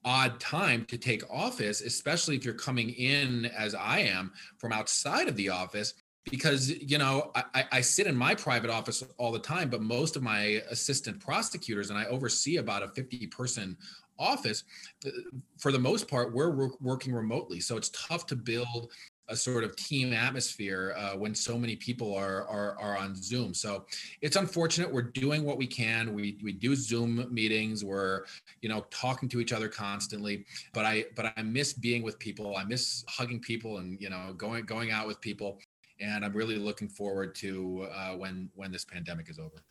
odd 0.04 0.40
time 0.40 0.84
to 0.86 0.96
take 0.96 1.22
office 1.30 1.82
especially 1.82 2.36
if 2.36 2.44
you're 2.44 2.54
coming 2.54 2.90
in 2.90 3.46
as 3.46 3.74
i 3.74 3.98
am 3.98 4.32
from 4.58 4.72
outside 4.72 5.28
of 5.28 5.36
the 5.36 5.48
office 5.48 5.94
because 6.30 6.70
you 6.70 6.98
know 6.98 7.30
I, 7.34 7.64
I, 7.72 7.80
sit 7.80 8.06
in 8.06 8.16
my 8.16 8.34
private 8.34 8.70
office 8.70 9.02
all 9.18 9.32
the 9.32 9.38
time 9.38 9.68
but 9.68 9.82
most 9.82 10.16
of 10.16 10.22
my 10.22 10.62
assistant 10.70 11.18
prosecutors 11.20 11.90
and 11.90 11.98
i 11.98 12.04
oversee 12.06 12.56
about 12.56 12.82
a 12.82 12.88
50 12.88 13.26
person 13.28 13.76
office, 14.20 14.64
uh, 15.06 15.10
for 15.58 15.72
the 15.72 15.78
most 15.78 16.06
part, 16.06 16.32
we're 16.32 16.70
working 16.80 17.12
remotely. 17.12 17.60
So 17.60 17.76
it's 17.76 17.90
tough 17.90 18.26
to 18.26 18.36
build 18.36 18.92
a 19.30 19.36
sort 19.36 19.62
of 19.62 19.74
team 19.76 20.12
atmosphere 20.12 20.94
uh, 20.98 21.16
when 21.16 21.34
so 21.34 21.56
many 21.56 21.76
people 21.76 22.14
are, 22.14 22.46
are 22.48 22.76
are 22.80 22.98
on 22.98 23.14
Zoom. 23.14 23.54
So 23.54 23.86
it's 24.20 24.36
unfortunate. 24.36 24.92
We're 24.92 25.02
doing 25.02 25.44
what 25.44 25.56
we 25.56 25.66
can. 25.66 26.12
We 26.12 26.38
we 26.42 26.52
do 26.52 26.74
Zoom 26.74 27.26
meetings. 27.32 27.84
We're 27.84 28.24
you 28.60 28.68
know 28.68 28.84
talking 28.90 29.28
to 29.30 29.40
each 29.40 29.52
other 29.52 29.68
constantly. 29.68 30.44
But 30.74 30.84
I 30.84 31.06
but 31.16 31.32
I 31.36 31.42
miss 31.42 31.72
being 31.72 32.02
with 32.02 32.18
people. 32.18 32.56
I 32.56 32.64
miss 32.64 33.04
hugging 33.08 33.40
people 33.40 33.78
and 33.78 34.00
you 34.00 34.10
know 34.10 34.34
going 34.36 34.66
going 34.66 34.90
out 34.90 35.06
with 35.06 35.20
people. 35.20 35.58
And 36.00 36.24
I'm 36.24 36.32
really 36.32 36.56
looking 36.56 36.88
forward 36.88 37.34
to 37.36 37.88
uh, 37.94 38.16
when 38.16 38.50
when 38.54 38.72
this 38.72 38.84
pandemic 38.84 39.30
is 39.30 39.38
over. 39.38 39.62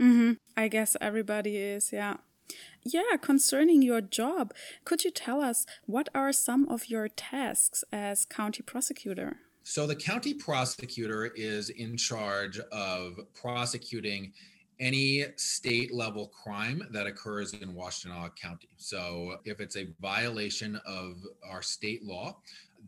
Mm-hmm. 0.00 0.32
I 0.56 0.68
guess 0.68 0.96
everybody 1.00 1.58
is. 1.58 1.92
Yeah. 1.92 2.16
Yeah, 2.84 3.16
concerning 3.20 3.82
your 3.82 4.00
job, 4.00 4.52
could 4.84 5.04
you 5.04 5.10
tell 5.10 5.40
us 5.40 5.66
what 5.86 6.08
are 6.14 6.32
some 6.32 6.68
of 6.68 6.90
your 6.90 7.08
tasks 7.08 7.84
as 7.92 8.24
county 8.24 8.62
prosecutor? 8.62 9.36
So, 9.62 9.86
the 9.86 9.94
county 9.94 10.34
prosecutor 10.34 11.26
is 11.36 11.70
in 11.70 11.96
charge 11.96 12.58
of 12.72 13.14
prosecuting 13.40 14.32
any 14.80 15.26
state 15.36 15.94
level 15.94 16.32
crime 16.42 16.82
that 16.90 17.06
occurs 17.06 17.54
in 17.54 17.72
Washtenaw 17.72 18.34
County. 18.34 18.70
So, 18.76 19.36
if 19.44 19.60
it's 19.60 19.76
a 19.76 19.86
violation 20.00 20.80
of 20.84 21.22
our 21.48 21.62
state 21.62 22.04
law, 22.04 22.38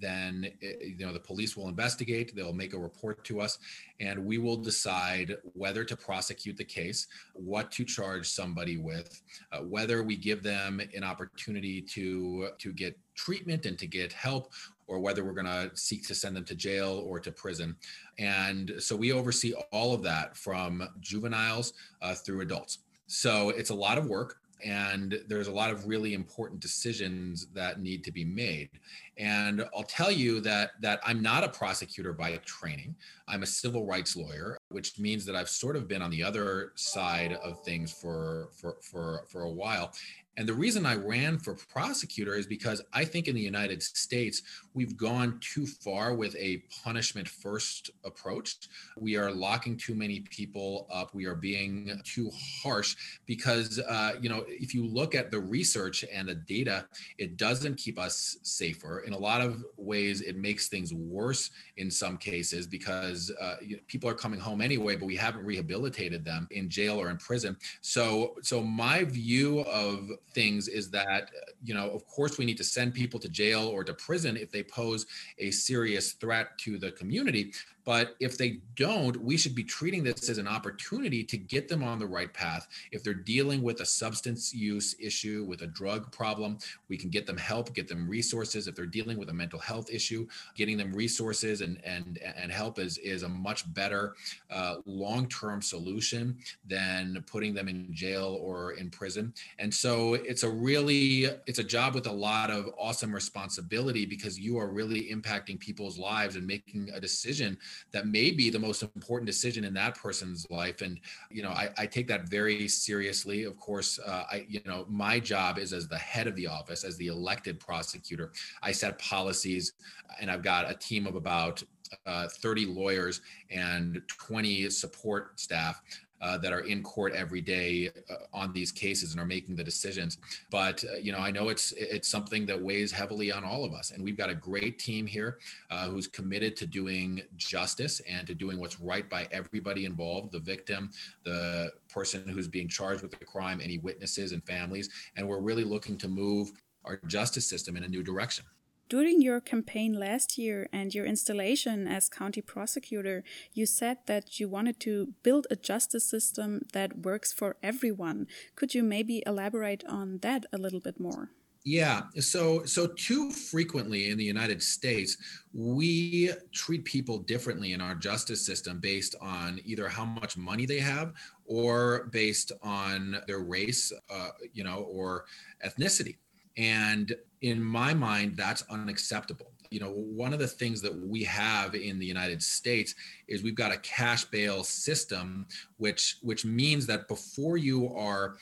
then 0.00 0.50
eh, 0.62 0.72
you 0.98 1.06
know 1.06 1.12
the 1.12 1.20
police 1.20 1.56
will 1.56 1.68
investigate. 1.68 2.34
They'll 2.34 2.52
make 2.52 2.74
a 2.74 2.78
report 2.78 3.24
to 3.24 3.40
us, 3.40 3.58
and 4.00 4.24
we 4.24 4.38
will 4.38 4.56
decide 4.56 5.36
whether 5.54 5.84
to 5.84 5.96
prosecute 5.96 6.56
the 6.56 6.64
case, 6.64 7.06
what 7.34 7.70
to 7.72 7.84
charge 7.84 8.28
somebody 8.28 8.76
with, 8.76 9.20
uh, 9.52 9.58
whether 9.58 10.02
we 10.02 10.16
give 10.16 10.42
them 10.42 10.80
an 10.94 11.04
opportunity 11.04 11.80
to 11.82 12.48
to 12.58 12.72
get 12.72 12.98
treatment 13.14 13.66
and 13.66 13.78
to 13.78 13.86
get 13.86 14.12
help, 14.12 14.52
or 14.86 14.98
whether 14.98 15.24
we're 15.24 15.32
going 15.32 15.46
to 15.46 15.70
seek 15.74 16.06
to 16.06 16.14
send 16.14 16.36
them 16.36 16.44
to 16.44 16.54
jail 16.54 17.02
or 17.06 17.20
to 17.20 17.30
prison. 17.32 17.76
And 18.18 18.72
so 18.78 18.96
we 18.96 19.12
oversee 19.12 19.54
all 19.72 19.94
of 19.94 20.02
that 20.02 20.36
from 20.36 20.88
juveniles 21.00 21.72
uh, 22.02 22.14
through 22.14 22.40
adults. 22.42 22.78
So 23.06 23.50
it's 23.50 23.70
a 23.70 23.74
lot 23.74 23.98
of 23.98 24.06
work 24.06 24.38
and 24.64 25.20
there's 25.28 25.48
a 25.48 25.52
lot 25.52 25.70
of 25.70 25.86
really 25.86 26.14
important 26.14 26.60
decisions 26.60 27.46
that 27.54 27.80
need 27.80 28.04
to 28.04 28.12
be 28.12 28.24
made. 28.24 28.70
And 29.16 29.64
i'll 29.74 29.84
tell 29.84 30.10
you 30.10 30.40
that 30.40 30.72
that 30.80 31.00
i'm 31.04 31.22
not 31.22 31.44
a 31.44 31.48
prosecutor 31.48 32.12
by 32.12 32.36
training. 32.44 32.96
I'm 33.28 33.42
a 33.42 33.46
civil 33.46 33.86
rights 33.86 34.16
lawyer 34.16 34.58
which 34.70 34.98
means 34.98 35.24
that 35.26 35.36
i've 35.36 35.48
sort 35.48 35.76
of 35.76 35.86
been 35.86 36.02
on 36.02 36.10
the 36.10 36.22
other 36.22 36.72
side 36.74 37.34
of 37.34 37.62
things 37.64 37.92
for 37.92 38.48
for 38.60 38.76
for, 38.82 39.24
for 39.28 39.42
a 39.42 39.50
while 39.50 39.92
and 40.36 40.48
the 40.48 40.54
reason 40.54 40.84
I 40.84 40.96
ran 40.96 41.38
for 41.38 41.54
prosecutor 41.54 42.34
is 42.34 42.46
because 42.46 42.82
I 42.92 43.04
think 43.04 43.28
in 43.28 43.36
the 43.36 43.40
United 43.40 43.82
States, 43.82 44.42
we've 44.74 44.96
gone 44.96 45.38
too 45.40 45.66
far 45.66 46.14
with 46.14 46.34
a 46.36 46.62
punishment 46.82 47.28
first 47.28 47.90
approach. 48.04 48.56
We 48.98 49.16
are 49.16 49.30
locking 49.30 49.76
too 49.76 49.94
many 49.94 50.20
people 50.20 50.88
up. 50.92 51.14
We 51.14 51.26
are 51.26 51.36
being 51.36 52.00
too 52.02 52.30
harsh 52.62 52.96
because, 53.26 53.78
uh, 53.78 54.14
you 54.20 54.28
know, 54.28 54.44
if 54.48 54.74
you 54.74 54.84
look 54.84 55.14
at 55.14 55.30
the 55.30 55.38
research 55.38 56.04
and 56.12 56.28
the 56.28 56.34
data, 56.34 56.86
it 57.18 57.36
doesn't 57.36 57.76
keep 57.76 57.98
us 57.98 58.36
safer. 58.42 59.00
In 59.00 59.12
a 59.12 59.18
lot 59.18 59.40
of 59.40 59.64
ways, 59.76 60.20
it 60.20 60.36
makes 60.36 60.68
things 60.68 60.92
worse 60.92 61.50
in 61.76 61.90
some 61.90 62.16
cases 62.16 62.66
because 62.66 63.30
uh, 63.40 63.56
you 63.62 63.76
know, 63.76 63.82
people 63.86 64.10
are 64.10 64.14
coming 64.14 64.40
home 64.40 64.60
anyway, 64.60 64.96
but 64.96 65.06
we 65.06 65.16
haven't 65.16 65.44
rehabilitated 65.44 66.24
them 66.24 66.48
in 66.50 66.68
jail 66.68 67.00
or 67.00 67.10
in 67.10 67.18
prison. 67.18 67.56
So, 67.82 68.34
so 68.42 68.62
my 68.62 69.04
view 69.04 69.60
of 69.60 70.10
things 70.34 70.68
is 70.68 70.90
that, 70.90 71.30
you 71.62 71.74
know, 71.74 71.90
of 71.90 72.06
course, 72.06 72.38
we 72.38 72.44
need 72.44 72.56
to 72.58 72.64
send 72.64 72.92
people 72.94 73.20
to 73.20 73.28
jail 73.28 73.66
or 73.66 73.84
to 73.84 73.94
prison 73.94 74.36
if 74.36 74.50
they 74.50 74.62
pose 74.62 75.06
a 75.38 75.50
serious 75.50 76.12
threat 76.12 76.58
to 76.58 76.78
the 76.78 76.92
community. 76.92 77.52
But 77.84 78.16
if 78.20 78.38
they 78.38 78.60
don't, 78.76 79.20
we 79.22 79.36
should 79.36 79.54
be 79.54 79.64
treating 79.64 80.02
this 80.02 80.28
as 80.28 80.38
an 80.38 80.48
opportunity 80.48 81.22
to 81.24 81.36
get 81.36 81.68
them 81.68 81.82
on 81.82 81.98
the 81.98 82.06
right 82.06 82.32
path. 82.32 82.66
If 82.92 83.02
they're 83.02 83.14
dealing 83.14 83.62
with 83.62 83.80
a 83.80 83.86
substance 83.86 84.54
use 84.54 84.96
issue, 84.98 85.44
with 85.46 85.62
a 85.62 85.66
drug 85.66 86.10
problem, 86.10 86.58
we 86.88 86.96
can 86.96 87.10
get 87.10 87.26
them 87.26 87.36
help, 87.36 87.74
get 87.74 87.88
them 87.88 88.08
resources. 88.08 88.66
If 88.66 88.74
they're 88.74 88.86
dealing 88.86 89.18
with 89.18 89.28
a 89.28 89.34
mental 89.34 89.58
health 89.58 89.90
issue, 89.90 90.26
getting 90.54 90.78
them 90.78 90.92
resources 90.92 91.60
and 91.60 91.82
and 91.84 92.18
and 92.18 92.50
help 92.50 92.78
is 92.78 92.98
is 92.98 93.22
a 93.22 93.28
much 93.28 93.72
better 93.74 94.14
uh, 94.50 94.76
long-term 94.86 95.60
solution 95.62 96.38
than 96.66 97.22
putting 97.26 97.54
them 97.54 97.68
in 97.68 97.92
jail 97.92 98.38
or 98.40 98.72
in 98.72 98.90
prison. 98.90 99.32
And 99.58 99.72
so 99.72 100.14
it's 100.14 100.42
a 100.42 100.50
really 100.50 101.26
it's 101.46 101.58
a 101.58 101.64
job 101.64 101.94
with 101.94 102.06
a 102.06 102.12
lot 102.12 102.50
of 102.50 102.70
awesome 102.78 103.14
responsibility 103.14 104.06
because 104.06 104.38
you 104.38 104.58
are 104.58 104.68
really 104.68 105.10
impacting 105.12 105.58
people's 105.58 105.98
lives 105.98 106.36
and 106.36 106.46
making 106.46 106.90
a 106.94 107.00
decision 107.00 107.58
that 107.92 108.06
may 108.06 108.30
be 108.30 108.50
the 108.50 108.58
most 108.58 108.82
important 108.82 109.26
decision 109.26 109.64
in 109.64 109.74
that 109.74 109.96
person's 109.96 110.46
life. 110.50 110.82
And, 110.82 111.00
you 111.30 111.42
know, 111.42 111.50
I, 111.50 111.70
I 111.78 111.86
take 111.86 112.08
that 112.08 112.28
very 112.28 112.68
seriously. 112.68 113.44
Of 113.44 113.58
course, 113.58 113.98
uh, 114.04 114.24
I, 114.30 114.46
you 114.48 114.60
know, 114.66 114.86
my 114.88 115.20
job 115.20 115.58
is 115.58 115.72
as 115.72 115.88
the 115.88 115.98
head 115.98 116.26
of 116.26 116.36
the 116.36 116.46
office, 116.46 116.84
as 116.84 116.96
the 116.96 117.08
elected 117.08 117.60
prosecutor, 117.60 118.32
I 118.62 118.72
set 118.72 118.98
policies 118.98 119.72
and 120.20 120.30
I've 120.30 120.42
got 120.42 120.70
a 120.70 120.74
team 120.74 121.06
of 121.06 121.14
about 121.14 121.62
uh, 122.06 122.28
30 122.28 122.66
lawyers 122.66 123.20
and 123.50 124.02
20 124.08 124.70
support 124.70 125.38
staff 125.38 125.80
uh, 126.20 126.38
that 126.38 126.52
are 126.52 126.60
in 126.60 126.82
court 126.82 127.12
every 127.14 127.40
day 127.40 127.90
uh, 128.10 128.14
on 128.32 128.52
these 128.52 128.72
cases 128.72 129.12
and 129.12 129.20
are 129.20 129.26
making 129.26 129.56
the 129.56 129.64
decisions. 129.64 130.18
But 130.50 130.84
uh, 130.84 130.96
you 130.96 131.12
know, 131.12 131.18
I 131.18 131.30
know 131.30 131.48
it's 131.48 131.72
it's 131.72 132.08
something 132.08 132.46
that 132.46 132.60
weighs 132.60 132.92
heavily 132.92 133.30
on 133.32 133.44
all 133.44 133.64
of 133.64 133.72
us, 133.72 133.90
and 133.90 134.02
we've 134.02 134.16
got 134.16 134.30
a 134.30 134.34
great 134.34 134.78
team 134.78 135.06
here 135.06 135.38
uh, 135.70 135.88
who's 135.88 136.06
committed 136.06 136.56
to 136.56 136.66
doing 136.66 137.22
justice 137.36 138.00
and 138.08 138.26
to 138.26 138.34
doing 138.34 138.58
what's 138.58 138.80
right 138.80 139.08
by 139.08 139.28
everybody 139.32 139.84
involved: 139.84 140.32
the 140.32 140.40
victim, 140.40 140.90
the 141.24 141.70
person 141.92 142.26
who's 142.28 142.48
being 142.48 142.68
charged 142.68 143.02
with 143.02 143.10
the 143.18 143.24
crime, 143.24 143.60
any 143.62 143.78
witnesses 143.78 144.32
and 144.32 144.44
families. 144.44 144.88
And 145.16 145.28
we're 145.28 145.40
really 145.40 145.64
looking 145.64 145.96
to 145.98 146.08
move 146.08 146.52
our 146.84 147.00
justice 147.06 147.46
system 147.46 147.76
in 147.76 147.84
a 147.84 147.88
new 147.88 148.02
direction. 148.02 148.44
During 148.88 149.22
your 149.22 149.40
campaign 149.40 149.94
last 149.94 150.36
year 150.36 150.68
and 150.70 150.94
your 150.94 151.06
installation 151.06 151.88
as 151.88 152.10
county 152.10 152.42
prosecutor, 152.42 153.24
you 153.54 153.64
said 153.64 153.98
that 154.06 154.38
you 154.38 154.48
wanted 154.48 154.78
to 154.80 155.14
build 155.22 155.46
a 155.50 155.56
justice 155.56 156.04
system 156.04 156.62
that 156.74 156.98
works 156.98 157.32
for 157.32 157.56
everyone. 157.62 158.26
Could 158.56 158.74
you 158.74 158.82
maybe 158.82 159.22
elaborate 159.26 159.84
on 159.88 160.18
that 160.18 160.44
a 160.52 160.58
little 160.58 160.80
bit 160.80 161.00
more? 161.00 161.30
Yeah. 161.64 162.02
So 162.20 162.66
so 162.66 162.88
too 162.88 163.30
frequently 163.30 164.10
in 164.10 164.18
the 164.18 164.24
United 164.24 164.62
States, 164.62 165.16
we 165.54 166.30
treat 166.52 166.84
people 166.84 167.20
differently 167.20 167.72
in 167.72 167.80
our 167.80 167.94
justice 167.94 168.44
system 168.44 168.80
based 168.80 169.16
on 169.22 169.58
either 169.64 169.88
how 169.88 170.04
much 170.04 170.36
money 170.36 170.66
they 170.66 170.80
have 170.80 171.14
or 171.46 172.10
based 172.12 172.52
on 172.62 173.16
their 173.26 173.40
race, 173.40 173.92
uh, 174.10 174.28
you 174.52 174.62
know, 174.62 174.86
or 174.90 175.24
ethnicity. 175.64 176.16
And 176.56 177.14
in 177.42 177.62
my 177.62 177.94
mind, 177.94 178.36
that's 178.36 178.62
unacceptable. 178.70 179.52
You 179.70 179.80
know, 179.80 179.90
one 179.90 180.32
of 180.32 180.38
the 180.38 180.46
things 180.46 180.80
that 180.82 180.94
we 180.94 181.24
have 181.24 181.74
in 181.74 181.98
the 181.98 182.06
United 182.06 182.42
States 182.42 182.94
is 183.26 183.42
we've 183.42 183.56
got 183.56 183.72
a 183.72 183.78
cash 183.78 184.24
bail 184.24 184.62
system, 184.62 185.46
which 185.78 186.18
which 186.22 186.44
means 186.44 186.86
that 186.86 187.08
before 187.08 187.56
you 187.56 187.92
are 187.94 188.36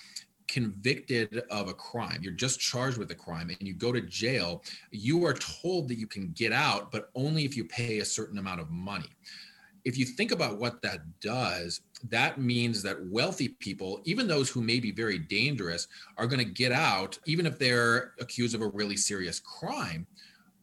convicted 0.46 1.42
of 1.50 1.68
a 1.68 1.72
crime, 1.72 2.18
you're 2.20 2.34
just 2.34 2.60
charged 2.60 2.98
with 2.98 3.10
a 3.10 3.14
crime 3.14 3.48
and 3.48 3.66
you 3.66 3.72
go 3.72 3.90
to 3.90 4.02
jail, 4.02 4.62
you 4.90 5.24
are 5.24 5.32
told 5.32 5.88
that 5.88 5.98
you 5.98 6.06
can 6.06 6.30
get 6.32 6.52
out, 6.52 6.92
but 6.92 7.10
only 7.14 7.46
if 7.46 7.56
you 7.56 7.64
pay 7.64 8.00
a 8.00 8.04
certain 8.04 8.36
amount 8.36 8.60
of 8.60 8.70
money 8.70 9.08
if 9.84 9.98
you 9.98 10.04
think 10.04 10.30
about 10.32 10.58
what 10.58 10.82
that 10.82 11.00
does, 11.20 11.80
that 12.08 12.38
means 12.38 12.82
that 12.82 13.04
wealthy 13.06 13.48
people, 13.48 14.00
even 14.04 14.26
those 14.26 14.50
who 14.50 14.60
may 14.60 14.80
be 14.80 14.90
very 14.90 15.18
dangerous, 15.18 15.86
are 16.16 16.26
going 16.26 16.44
to 16.44 16.50
get 16.50 16.72
out, 16.72 17.18
even 17.26 17.46
if 17.46 17.58
they're 17.58 18.14
accused 18.20 18.54
of 18.54 18.62
a 18.62 18.68
really 18.68 18.96
serious 18.96 19.40
crime. 19.40 20.06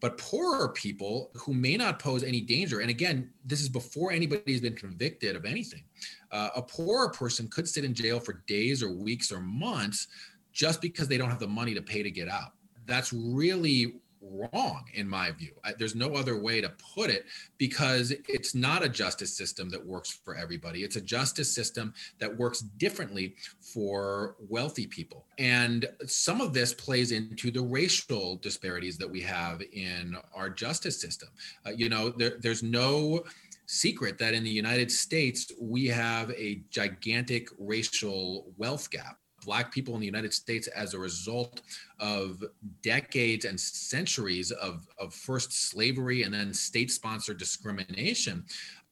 But 0.01 0.17
poorer 0.17 0.69
people 0.69 1.31
who 1.36 1.53
may 1.53 1.75
not 1.75 2.00
pose 2.00 2.24
any 2.24 2.41
danger, 2.41 2.79
and 2.79 2.89
again, 2.89 3.29
this 3.46 3.62
is 3.62 3.67
before 3.67 4.12
anybody's 4.12 4.62
been 4.62 4.75
convicted 4.75 5.36
of 5.36 5.46
anything, 5.46 5.84
uh, 6.31 6.50
a 6.55 6.62
poorer 6.62 7.10
person 7.10 7.50
could 7.50 7.67
sit 7.67 7.84
in 7.84 7.93
jail 7.93 8.19
for 8.19 8.43
days 8.48 8.81
or 8.81 8.91
weeks 8.93 9.31
or 9.31 9.41
months 9.41 10.08
just 10.53 10.81
because 10.81 11.08
they 11.08 11.17
don't 11.17 11.29
have 11.29 11.39
the 11.39 11.48
money 11.48 11.74
to 11.74 11.81
pay 11.81 12.01
to 12.01 12.12
get 12.12 12.29
out. 12.29 12.53
That's 12.86 13.12
really 13.13 13.96
wrong 14.29 14.86
in 14.93 15.07
my 15.07 15.31
view. 15.31 15.51
I, 15.63 15.74
there's 15.77 15.95
no 15.95 16.13
other 16.13 16.39
way 16.39 16.62
to 16.62 16.71
put 16.95 17.09
it 17.09 17.25
because 17.57 18.12
it's 18.27 18.55
not 18.55 18.83
a 18.83 18.89
justice 18.89 19.36
system 19.36 19.69
that 19.69 19.86
works 19.86 20.19
for 20.24 20.36
everybody. 20.36 20.83
It's 20.83 20.95
a 20.95 21.01
justice 21.01 21.53
system 21.53 21.93
that 22.19 22.36
works 22.38 22.59
differently 22.59 23.36
for 23.62 24.36
wealthy 24.48 24.88
people. 24.88 25.25
And 25.38 25.88
some 26.05 26.41
of 26.41 26.53
this 26.53 26.74
plays 26.74 27.12
into 27.12 27.51
the 27.51 27.62
racial 27.62 28.38
disparities 28.38 28.98
that 28.98 29.09
we 29.09 29.21
have 29.21 29.62
in 29.74 30.15
our 30.33 30.50
justice 30.50 31.00
system. 31.00 31.29
Uh, 31.65 31.71
you 31.71 31.89
know, 31.89 32.09
there, 32.09 32.38
there's 32.39 32.63
no 32.63 33.24
secret 33.65 34.17
that 34.17 34.33
in 34.33 34.43
the 34.43 34.50
United 34.50 34.91
States, 34.91 35.51
we 35.62 35.86
have 35.86 36.31
a 36.31 36.63
gigantic 36.71 37.50
racial 37.59 38.51
wealth 38.57 38.89
gap 38.89 39.17
black 39.41 39.72
people 39.72 39.93
in 39.96 40.00
the 40.00 40.05
United 40.05 40.34
States 40.34 40.67
as 40.67 40.93
a 40.93 41.00
result 41.00 41.62
of 42.00 42.43
decades 42.81 43.46
and 43.46 43.60
centuries 43.60 44.51
of, 44.51 44.88
of 44.98 45.13
first 45.13 45.69
slavery 45.69 46.24
and 46.24 46.34
then 46.34 46.53
state-sponsored 46.53 47.38
discrimination 47.38 48.43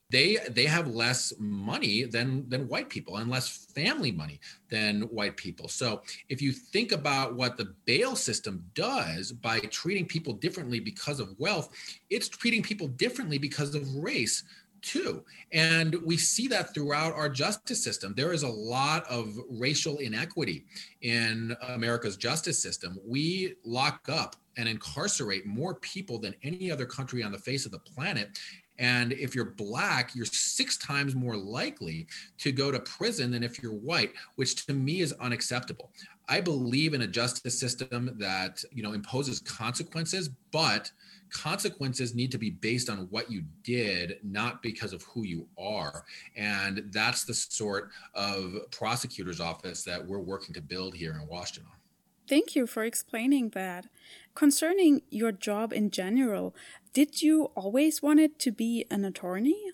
they 0.09 0.37
they 0.51 0.65
have 0.65 0.87
less 0.87 1.33
money 1.37 2.03
than 2.03 2.47
than 2.49 2.67
white 2.67 2.89
people 2.89 3.17
and 3.17 3.29
less 3.29 3.67
family 3.75 4.11
money 4.11 4.39
than 4.69 5.01
white 5.03 5.35
people. 5.35 5.67
So 5.67 6.01
if 6.29 6.41
you 6.41 6.51
think 6.51 6.91
about 6.91 7.35
what 7.35 7.57
the 7.57 7.73
bail 7.85 8.15
system 8.15 8.63
does 8.73 9.31
by 9.31 9.59
treating 9.59 10.05
people 10.05 10.33
differently 10.33 10.79
because 10.79 11.19
of 11.19 11.37
wealth 11.39 11.69
it's 12.09 12.29
treating 12.29 12.63
people 12.63 12.87
differently 12.87 13.37
because 13.37 13.75
of 13.75 13.95
race 13.95 14.43
too. 14.81 15.23
And 15.51 15.95
we 16.05 16.17
see 16.17 16.47
that 16.49 16.73
throughout 16.73 17.13
our 17.13 17.29
justice 17.29 17.83
system. 17.83 18.13
There 18.15 18.33
is 18.33 18.43
a 18.43 18.49
lot 18.49 19.05
of 19.09 19.37
racial 19.49 19.97
inequity 19.97 20.65
in 21.01 21.55
America's 21.69 22.17
justice 22.17 22.59
system. 22.59 22.99
We 23.05 23.55
lock 23.63 24.07
up 24.09 24.35
and 24.57 24.67
incarcerate 24.67 25.45
more 25.45 25.75
people 25.75 26.19
than 26.19 26.35
any 26.43 26.71
other 26.71 26.85
country 26.85 27.23
on 27.23 27.31
the 27.31 27.37
face 27.37 27.65
of 27.65 27.71
the 27.71 27.79
planet. 27.79 28.39
And 28.79 29.11
if 29.13 29.33
you're 29.33 29.51
black, 29.51 30.13
you're 30.15 30.25
six 30.25 30.77
times 30.77 31.15
more 31.15 31.35
likely 31.35 32.07
to 32.39 32.51
go 32.51 32.71
to 32.71 32.79
prison 32.79 33.31
than 33.31 33.43
if 33.43 33.61
you're 33.61 33.73
white, 33.73 34.13
which 34.35 34.65
to 34.67 34.73
me 34.73 35.01
is 35.01 35.13
unacceptable. 35.13 35.91
I 36.29 36.41
believe 36.41 36.93
in 36.93 37.01
a 37.01 37.07
justice 37.07 37.59
system 37.59 38.15
that, 38.17 38.63
you 38.71 38.83
know, 38.83 38.93
imposes 38.93 39.39
consequences, 39.39 40.29
but 40.51 40.91
consequences 41.31 42.15
need 42.15 42.31
to 42.31 42.37
be 42.37 42.49
based 42.49 42.89
on 42.89 43.07
what 43.09 43.31
you 43.31 43.43
did, 43.63 44.17
not 44.23 44.61
because 44.61 44.93
of 44.93 45.03
who 45.03 45.23
you 45.23 45.47
are. 45.57 46.03
And 46.35 46.89
that's 46.91 47.25
the 47.25 47.33
sort 47.33 47.89
of 48.13 48.55
prosecutor's 48.71 49.39
office 49.39 49.83
that 49.83 50.05
we're 50.05 50.19
working 50.19 50.53
to 50.55 50.61
build 50.61 50.95
here 50.95 51.13
in 51.13 51.27
Washtenaw. 51.27 51.63
Thank 52.27 52.55
you 52.55 52.67
for 52.67 52.83
explaining 52.83 53.49
that. 53.49 53.87
Concerning 54.35 55.01
your 55.09 55.31
job 55.31 55.71
in 55.71 55.91
general, 55.91 56.53
did 56.93 57.21
you 57.21 57.51
always 57.55 58.01
want 58.01 58.19
it 58.19 58.37
to 58.39 58.51
be 58.51 58.85
an 58.91 59.05
attorney? 59.05 59.71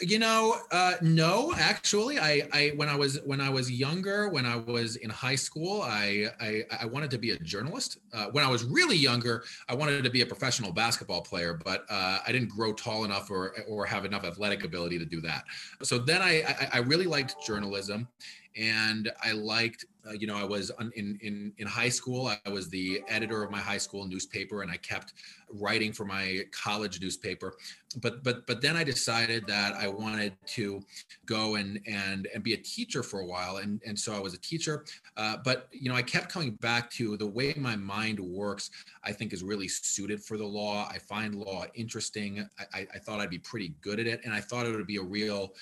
You 0.00 0.18
know, 0.18 0.56
uh, 0.70 0.94
no, 1.02 1.52
actually, 1.56 2.18
I, 2.18 2.48
I, 2.52 2.72
when 2.76 2.88
I 2.88 2.96
was 2.96 3.20
when 3.24 3.40
I 3.40 3.50
was 3.50 3.70
younger, 3.70 4.28
when 4.28 4.46
I 4.46 4.56
was 4.56 4.96
in 4.96 5.10
high 5.10 5.34
school, 5.34 5.82
I, 5.82 6.26
I, 6.40 6.64
I 6.80 6.86
wanted 6.86 7.10
to 7.12 7.18
be 7.18 7.30
a 7.30 7.38
journalist. 7.38 7.98
Uh, 8.12 8.26
when 8.32 8.44
I 8.44 8.48
was 8.48 8.64
really 8.64 8.96
younger, 8.96 9.44
I 9.68 9.74
wanted 9.74 10.04
to 10.04 10.10
be 10.10 10.22
a 10.22 10.26
professional 10.26 10.72
basketball 10.72 11.22
player, 11.22 11.58
but 11.64 11.84
uh, 11.90 12.18
I 12.26 12.32
didn't 12.32 12.48
grow 12.48 12.72
tall 12.72 13.04
enough 13.04 13.30
or 13.30 13.54
or 13.68 13.84
have 13.86 14.04
enough 14.04 14.24
athletic 14.24 14.64
ability 14.64 14.98
to 14.98 15.04
do 15.04 15.20
that. 15.22 15.44
So 15.82 15.98
then 15.98 16.22
I, 16.22 16.42
I, 16.42 16.68
I 16.74 16.78
really 16.78 17.06
liked 17.06 17.36
journalism, 17.44 18.08
and 18.56 19.10
I 19.22 19.32
liked, 19.32 19.84
uh, 20.06 20.12
you 20.12 20.26
know, 20.26 20.36
I 20.36 20.44
was 20.44 20.70
in, 20.96 21.18
in 21.22 21.52
in 21.58 21.66
high 21.66 21.88
school. 21.88 22.30
I 22.44 22.50
was 22.50 22.68
the 22.68 23.02
editor 23.08 23.42
of 23.42 23.50
my 23.50 23.60
high 23.60 23.78
school 23.78 24.06
newspaper, 24.06 24.62
and 24.62 24.70
I 24.70 24.76
kept 24.76 25.14
writing 25.48 25.92
for 25.92 26.04
my 26.04 26.40
college 26.50 27.00
newspaper. 27.00 27.54
But 28.00 28.24
but 28.24 28.46
but 28.46 28.60
then 28.60 28.76
I 28.76 28.84
decided 28.84 29.46
that 29.46 29.74
I 29.74 29.88
wanted 29.88 30.34
to 30.46 30.82
go 31.26 31.54
and 31.54 31.80
and 31.86 32.28
and 32.34 32.42
be 32.42 32.54
a 32.54 32.58
teacher 32.58 33.02
for 33.02 33.20
a 33.20 33.26
while, 33.26 33.58
and 33.58 33.80
and 33.86 33.98
so 33.98 34.14
I 34.14 34.20
was 34.20 34.34
a 34.34 34.40
teacher. 34.40 34.84
Uh, 35.16 35.36
but 35.44 35.68
you 35.72 35.88
know, 35.88 35.94
I 35.94 36.02
kept 36.02 36.28
coming 36.28 36.52
back 36.52 36.90
to 36.92 37.16
the 37.16 37.26
way 37.26 37.54
my 37.56 37.76
mind 37.76 38.18
works. 38.18 38.70
I 39.04 39.12
think 39.12 39.32
is 39.32 39.42
really 39.42 39.68
suited 39.68 40.22
for 40.22 40.36
the 40.36 40.46
law. 40.46 40.88
I 40.90 40.98
find 40.98 41.34
law 41.34 41.64
interesting. 41.74 42.48
I, 42.74 42.86
I 42.94 42.98
thought 42.98 43.20
I'd 43.20 43.30
be 43.30 43.38
pretty 43.38 43.74
good 43.80 44.00
at 44.00 44.06
it, 44.06 44.20
and 44.24 44.34
I 44.34 44.40
thought 44.40 44.66
it 44.66 44.74
would 44.74 44.86
be 44.86 44.96
a 44.96 45.02
real 45.02 45.54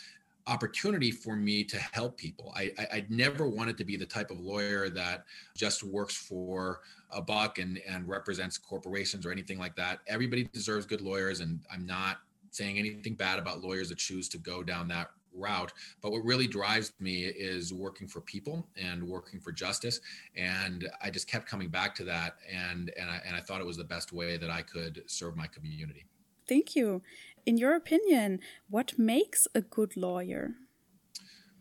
opportunity 0.50 1.11
for 1.11 1.37
me 1.37 1.62
to 1.64 1.78
help 1.78 2.19
people. 2.19 2.52
I, 2.57 2.73
I 2.78 2.97
would 2.97 3.11
never 3.11 3.49
wanted 3.49 3.78
to 3.78 3.85
be 3.85 3.97
the 3.97 4.04
type 4.04 4.30
of 4.30 4.40
lawyer 4.40 4.90
that 4.90 5.25
just 5.57 5.83
works 5.85 6.16
for 6.16 6.80
a 7.11 7.23
buck 7.23 7.59
and 7.59 7.78
and 7.88 8.07
represents 8.09 8.59
corporations 8.59 9.25
or 9.25 9.30
anything 9.30 9.59
like 9.59 9.76
that. 9.76 10.00
Everybody 10.07 10.45
deserves 10.52 10.87
good 10.87 11.00
lawyers, 11.00 11.40
and 11.40 11.61
I'm 11.73 11.87
not 11.87 12.19
saying 12.50 12.78
anything 12.78 13.14
bad 13.14 13.38
about 13.38 13.62
lawyers 13.62 13.88
that 13.90 13.99
choose 13.99 14.28
to 14.30 14.38
go 14.38 14.62
down 14.62 14.88
that 14.88 15.11
route 15.33 15.73
but 16.02 16.11
what 16.11 16.25
really 16.25 16.49
drives 16.49 16.92
me 16.99 17.25
is 17.25 17.73
working 17.73 18.09
for 18.09 18.21
people 18.21 18.66
and 18.76 19.00
working 19.00 19.38
for 19.38 19.52
justice 19.52 20.00
and 20.35 20.90
i 21.00 21.09
just 21.09 21.28
kept 21.28 21.47
coming 21.47 21.69
back 21.69 21.95
to 21.95 22.02
that 22.02 22.35
and 22.52 22.92
and 22.99 23.09
I, 23.09 23.21
and 23.25 23.37
I 23.37 23.40
thought 23.40 23.61
it 23.61 23.66
was 23.66 23.76
the 23.76 23.85
best 23.85 24.12
way 24.12 24.37
that 24.37 24.50
i 24.50 24.61
could 24.61 25.04
serve 25.07 25.37
my 25.37 25.47
community 25.47 26.04
thank 26.49 26.75
you 26.75 27.00
in 27.47 27.56
your 27.56 27.75
opinion, 27.75 28.40
what 28.68 28.99
makes 28.99 29.47
a 29.54 29.61
good 29.61 29.97
lawyer? 29.97 30.54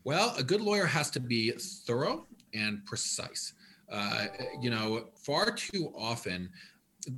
Well, 0.04 0.34
a 0.38 0.44
good 0.44 0.62
lawyer 0.62 0.86
has 0.86 1.10
to 1.12 1.20
be 1.20 1.52
thorough 1.52 2.26
and 2.54 2.86
precise. 2.86 3.54
Uh, 3.92 4.28
you 4.62 4.70
know, 4.70 5.08
far 5.16 5.52
too 5.52 5.92
often, 5.96 6.50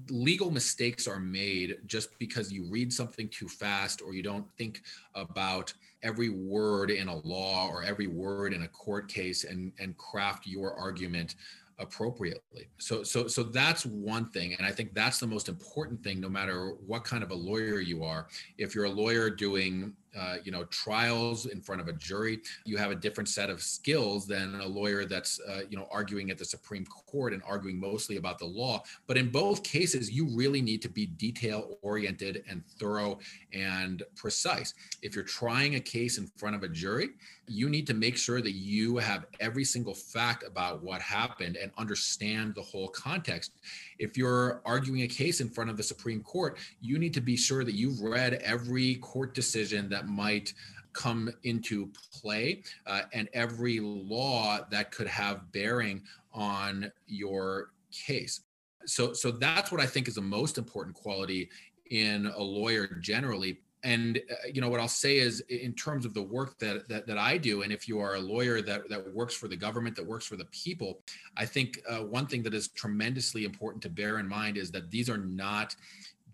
legal 0.09 0.51
mistakes 0.51 1.07
are 1.07 1.19
made 1.19 1.77
just 1.85 2.17
because 2.19 2.51
you 2.51 2.65
read 2.69 2.93
something 2.93 3.27
too 3.29 3.47
fast 3.47 4.01
or 4.01 4.13
you 4.13 4.23
don't 4.23 4.45
think 4.57 4.81
about 5.15 5.73
every 6.03 6.29
word 6.29 6.91
in 6.91 7.07
a 7.07 7.15
law 7.15 7.67
or 7.67 7.83
every 7.83 8.07
word 8.07 8.53
in 8.53 8.63
a 8.63 8.67
court 8.67 9.07
case 9.07 9.43
and, 9.43 9.71
and 9.79 9.97
craft 9.97 10.47
your 10.47 10.73
argument 10.75 11.35
appropriately. 11.79 12.69
So 12.77 13.03
so 13.03 13.27
so 13.27 13.43
that's 13.43 13.85
one 13.85 14.29
thing 14.29 14.53
and 14.53 14.65
I 14.65 14.71
think 14.71 14.93
that's 14.93 15.19
the 15.19 15.27
most 15.27 15.49
important 15.49 16.03
thing 16.03 16.19
no 16.19 16.29
matter 16.29 16.75
what 16.85 17.03
kind 17.03 17.23
of 17.23 17.31
a 17.31 17.35
lawyer 17.35 17.79
you 17.79 18.03
are. 18.03 18.27
If 18.57 18.75
you're 18.75 18.85
a 18.85 18.89
lawyer 18.89 19.29
doing 19.29 19.93
uh, 20.17 20.35
you 20.43 20.51
know 20.51 20.63
trials 20.65 21.45
in 21.45 21.61
front 21.61 21.81
of 21.81 21.87
a 21.87 21.93
jury 21.93 22.39
you 22.65 22.77
have 22.77 22.91
a 22.91 22.95
different 22.95 23.29
set 23.29 23.49
of 23.49 23.61
skills 23.61 24.27
than 24.27 24.55
a 24.55 24.67
lawyer 24.67 25.05
that's 25.05 25.39
uh, 25.49 25.61
you 25.69 25.77
know 25.77 25.87
arguing 25.91 26.31
at 26.31 26.37
the 26.37 26.45
supreme 26.45 26.85
court 26.85 27.33
and 27.33 27.41
arguing 27.45 27.79
mostly 27.79 28.17
about 28.17 28.39
the 28.39 28.45
law. 28.45 28.83
But 29.07 29.17
in 29.17 29.29
both 29.29 29.63
cases 29.63 30.11
you 30.11 30.27
really 30.27 30.61
need 30.61 30.81
to 30.83 30.89
be 30.89 31.05
detail 31.05 31.77
oriented 31.81 32.43
and 32.49 32.63
thorough 32.79 33.19
and 33.53 34.03
precise. 34.15 34.73
If 35.01 35.15
you're 35.15 35.23
trying 35.23 35.75
a 35.75 35.79
case 35.79 36.17
in 36.17 36.27
front 36.37 36.55
of 36.55 36.63
a 36.63 36.67
jury 36.67 37.09
you 37.51 37.69
need 37.69 37.85
to 37.87 37.93
make 37.93 38.17
sure 38.17 38.41
that 38.41 38.53
you 38.53 38.97
have 38.97 39.25
every 39.39 39.65
single 39.65 39.93
fact 39.93 40.43
about 40.47 40.81
what 40.81 41.01
happened 41.01 41.57
and 41.57 41.71
understand 41.77 42.55
the 42.55 42.61
whole 42.61 42.87
context. 42.89 43.51
If 43.99 44.17
you're 44.17 44.61
arguing 44.65 45.01
a 45.01 45.07
case 45.07 45.41
in 45.41 45.49
front 45.49 45.69
of 45.69 45.77
the 45.77 45.83
Supreme 45.83 46.21
Court, 46.21 46.57
you 46.79 46.97
need 46.97 47.13
to 47.13 47.21
be 47.21 47.35
sure 47.35 47.63
that 47.63 47.75
you've 47.75 48.01
read 48.01 48.35
every 48.35 48.95
court 48.95 49.33
decision 49.33 49.89
that 50.01 50.07
might 50.07 50.53
come 50.93 51.31
into 51.43 51.89
play 52.11 52.63
uh, 52.85 53.01
and 53.13 53.29
every 53.33 53.79
law 53.79 54.59
that 54.69 54.91
could 54.91 55.07
have 55.07 55.51
bearing 55.51 56.01
on 56.33 56.91
your 57.07 57.71
case. 57.91 58.41
So, 58.85 59.13
so 59.13 59.31
that's 59.31 59.71
what 59.71 59.79
I 59.79 59.85
think 59.85 60.07
is 60.07 60.15
the 60.15 60.21
most 60.21 60.57
important 60.57 60.95
quality 60.95 61.49
in 61.91 62.25
a 62.35 62.41
lawyer 62.41 62.87
generally 62.99 63.59
and 63.83 64.21
uh, 64.29 64.35
you 64.53 64.61
know 64.61 64.69
what 64.69 64.79
i'll 64.79 64.87
say 64.87 65.17
is 65.17 65.41
in 65.49 65.73
terms 65.73 66.05
of 66.05 66.13
the 66.13 66.21
work 66.21 66.57
that, 66.59 66.87
that, 66.87 67.07
that 67.07 67.17
i 67.17 67.35
do 67.35 67.63
and 67.63 67.73
if 67.73 67.87
you 67.87 67.99
are 67.99 68.15
a 68.15 68.19
lawyer 68.19 68.61
that 68.61 68.87
that 68.87 69.13
works 69.13 69.33
for 69.33 69.47
the 69.47 69.55
government 69.55 69.95
that 69.95 70.05
works 70.05 70.25
for 70.25 70.35
the 70.35 70.45
people 70.45 71.01
i 71.35 71.45
think 71.45 71.79
uh, 71.89 71.97
one 71.97 72.27
thing 72.27 72.43
that 72.43 72.53
is 72.53 72.67
tremendously 72.69 73.43
important 73.43 73.81
to 73.81 73.89
bear 73.89 74.19
in 74.19 74.27
mind 74.27 74.55
is 74.55 74.69
that 74.71 74.89
these 74.91 75.09
are 75.09 75.17
not 75.17 75.75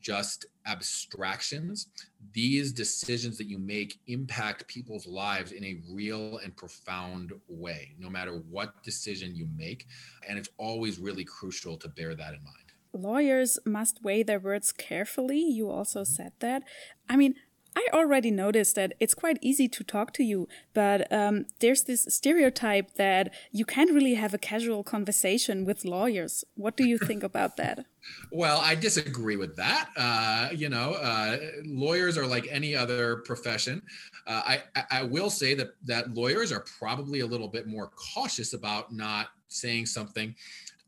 just 0.07 0.45
abstractions 0.65 1.87
these 2.31 2.71
decisions 2.71 3.37
that 3.37 3.47
you 3.47 3.57
make 3.57 3.99
impact 4.07 4.65
people's 4.67 5.05
lives 5.05 5.51
in 5.51 5.65
a 5.65 5.81
real 5.91 6.37
and 6.37 6.55
profound 6.55 7.33
way 7.49 7.93
no 7.99 8.09
matter 8.09 8.41
what 8.49 8.81
decision 8.83 9.35
you 9.35 9.45
make 9.57 9.85
and 10.29 10.39
it's 10.39 10.49
always 10.57 10.97
really 10.97 11.25
crucial 11.25 11.75
to 11.75 11.89
bear 11.89 12.15
that 12.15 12.33
in 12.33 12.41
mind 12.41 12.67
lawyers 12.93 13.59
must 13.65 14.03
weigh 14.03 14.23
their 14.23 14.39
words 14.39 14.71
carefully. 14.71 15.39
You 15.39 15.69
also 15.69 16.03
said 16.03 16.31
that. 16.39 16.63
I 17.07 17.15
mean, 17.15 17.35
I 17.75 17.87
already 17.93 18.31
noticed 18.31 18.75
that 18.75 18.93
it's 18.99 19.13
quite 19.13 19.37
easy 19.41 19.67
to 19.67 19.83
talk 19.83 20.13
to 20.13 20.23
you, 20.23 20.47
but 20.73 21.11
um, 21.11 21.45
there's 21.59 21.83
this 21.83 22.05
stereotype 22.09 22.95
that 22.95 23.33
you 23.51 23.65
can't 23.65 23.91
really 23.91 24.15
have 24.15 24.33
a 24.33 24.37
casual 24.37 24.83
conversation 24.83 25.65
with 25.65 25.85
lawyers. 25.85 26.43
What 26.55 26.75
do 26.75 26.85
you 26.85 26.97
think 27.07 27.23
about 27.23 27.57
that? 27.57 27.85
Well, 28.31 28.59
I 28.59 28.75
disagree 28.75 29.35
with 29.35 29.55
that. 29.57 29.89
Uh, 29.97 30.49
you 30.53 30.69
know, 30.69 30.93
uh, 30.93 31.37
lawyers 31.65 32.17
are 32.17 32.25
like 32.25 32.47
any 32.49 32.75
other 32.75 33.17
profession. 33.17 33.81
Uh, 34.25 34.57
I, 34.75 34.83
I 34.91 35.03
will 35.03 35.29
say 35.29 35.53
that 35.55 35.69
that 35.85 36.13
lawyers 36.13 36.51
are 36.51 36.63
probably 36.79 37.19
a 37.19 37.25
little 37.25 37.47
bit 37.49 37.67
more 37.67 37.91
cautious 38.13 38.53
about 38.53 38.93
not 38.93 39.27
saying 39.49 39.85
something 39.85 40.35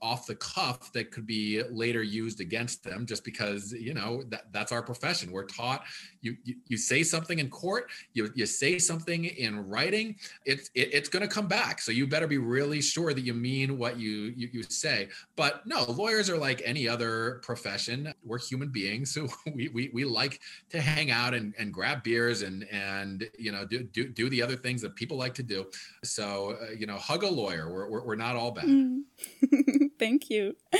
off 0.01 0.25
the 0.25 0.35
cuff 0.35 0.91
that 0.93 1.11
could 1.11 1.25
be 1.25 1.61
later 1.63 2.01
used 2.01 2.39
against 2.39 2.83
them 2.83 3.05
just 3.05 3.23
because 3.23 3.73
you 3.73 3.93
know 3.93 4.23
that 4.29 4.51
that's 4.51 4.71
our 4.71 4.81
profession. 4.81 5.31
We're 5.31 5.45
taught 5.45 5.83
you 6.21 6.35
you, 6.43 6.55
you 6.67 6.77
say 6.77 7.03
something 7.03 7.39
in 7.39 7.49
court 7.49 7.89
you, 8.13 8.29
you 8.35 8.45
say 8.45 8.79
something 8.79 9.25
in 9.25 9.67
writing 9.67 10.15
it's 10.45 10.69
it, 10.75 10.93
it's 10.93 11.09
going 11.09 11.27
to 11.27 11.33
come 11.33 11.47
back. 11.47 11.81
So 11.81 11.91
you 11.91 12.07
better 12.07 12.27
be 12.27 12.37
really 12.37 12.81
sure 12.81 13.13
that 13.13 13.21
you 13.21 13.33
mean 13.33 13.77
what 13.77 13.97
you, 13.97 14.33
you 14.35 14.49
you 14.51 14.63
say. 14.63 15.09
But 15.35 15.65
no 15.65 15.83
lawyers 15.83 16.29
are 16.29 16.37
like 16.37 16.61
any 16.65 16.87
other 16.87 17.41
profession. 17.43 18.13
We're 18.23 18.39
human 18.39 18.69
beings 18.69 19.13
so 19.13 19.27
we 19.53 19.69
we, 19.69 19.89
we 19.93 20.05
like 20.05 20.39
to 20.69 20.81
hang 20.81 21.11
out 21.11 21.33
and, 21.33 21.53
and 21.57 21.73
grab 21.73 22.03
beers 22.03 22.41
and 22.41 22.67
and 22.71 23.29
you 23.37 23.51
know 23.51 23.65
do, 23.65 23.83
do 23.83 24.07
do 24.07 24.29
the 24.29 24.41
other 24.41 24.55
things 24.55 24.81
that 24.81 24.95
people 24.95 25.17
like 25.17 25.33
to 25.35 25.43
do. 25.43 25.65
So 26.03 26.57
uh, 26.61 26.71
you 26.77 26.85
know 26.85 26.97
hug 26.97 27.23
a 27.23 27.29
lawyer. 27.29 27.71
We're, 27.71 27.89
we're, 27.89 28.05
we're 28.05 28.15
not 28.15 28.35
all 28.35 28.51
bad. 28.51 28.65
Mm. 28.65 29.01
Thank 29.99 30.29
you. 30.29 30.55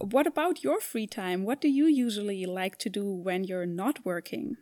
What 0.00 0.28
about 0.28 0.62
your 0.62 0.80
free 0.80 1.08
time? 1.08 1.44
What 1.44 1.60
do 1.60 1.68
you 1.68 1.86
usually 1.86 2.46
like 2.46 2.78
to 2.78 2.88
do 2.88 3.04
when 3.04 3.42
you're 3.42 3.66
not 3.66 4.04
working? 4.04 4.56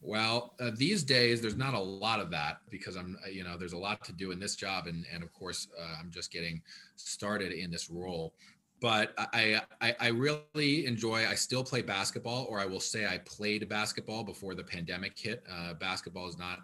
Well, 0.00 0.54
uh, 0.60 0.72
these 0.76 1.02
days 1.02 1.40
there's 1.40 1.56
not 1.56 1.74
a 1.74 1.78
lot 1.78 2.20
of 2.20 2.30
that 2.32 2.58
because 2.70 2.96
I'm, 2.96 3.16
uh, 3.24 3.30
you 3.30 3.44
know, 3.44 3.56
there's 3.56 3.72
a 3.72 3.78
lot 3.78 4.04
to 4.04 4.12
do 4.12 4.32
in 4.32 4.38
this 4.40 4.56
job, 4.56 4.86
and 4.86 5.06
and 5.12 5.22
of 5.22 5.32
course 5.32 5.68
uh, 5.80 5.94
I'm 6.00 6.10
just 6.10 6.32
getting 6.32 6.60
started 6.96 7.52
in 7.52 7.70
this 7.70 7.88
role. 7.88 8.34
But 8.80 9.14
I, 9.16 9.62
I 9.80 9.94
I 10.00 10.08
really 10.08 10.84
enjoy. 10.86 11.26
I 11.26 11.34
still 11.34 11.64
play 11.64 11.80
basketball, 11.80 12.46
or 12.50 12.58
I 12.60 12.66
will 12.66 12.80
say 12.80 13.06
I 13.06 13.18
played 13.18 13.66
basketball 13.68 14.24
before 14.24 14.54
the 14.54 14.64
pandemic 14.64 15.18
hit. 15.18 15.42
Uh, 15.50 15.74
basketball 15.74 16.28
is 16.28 16.36
not 16.36 16.58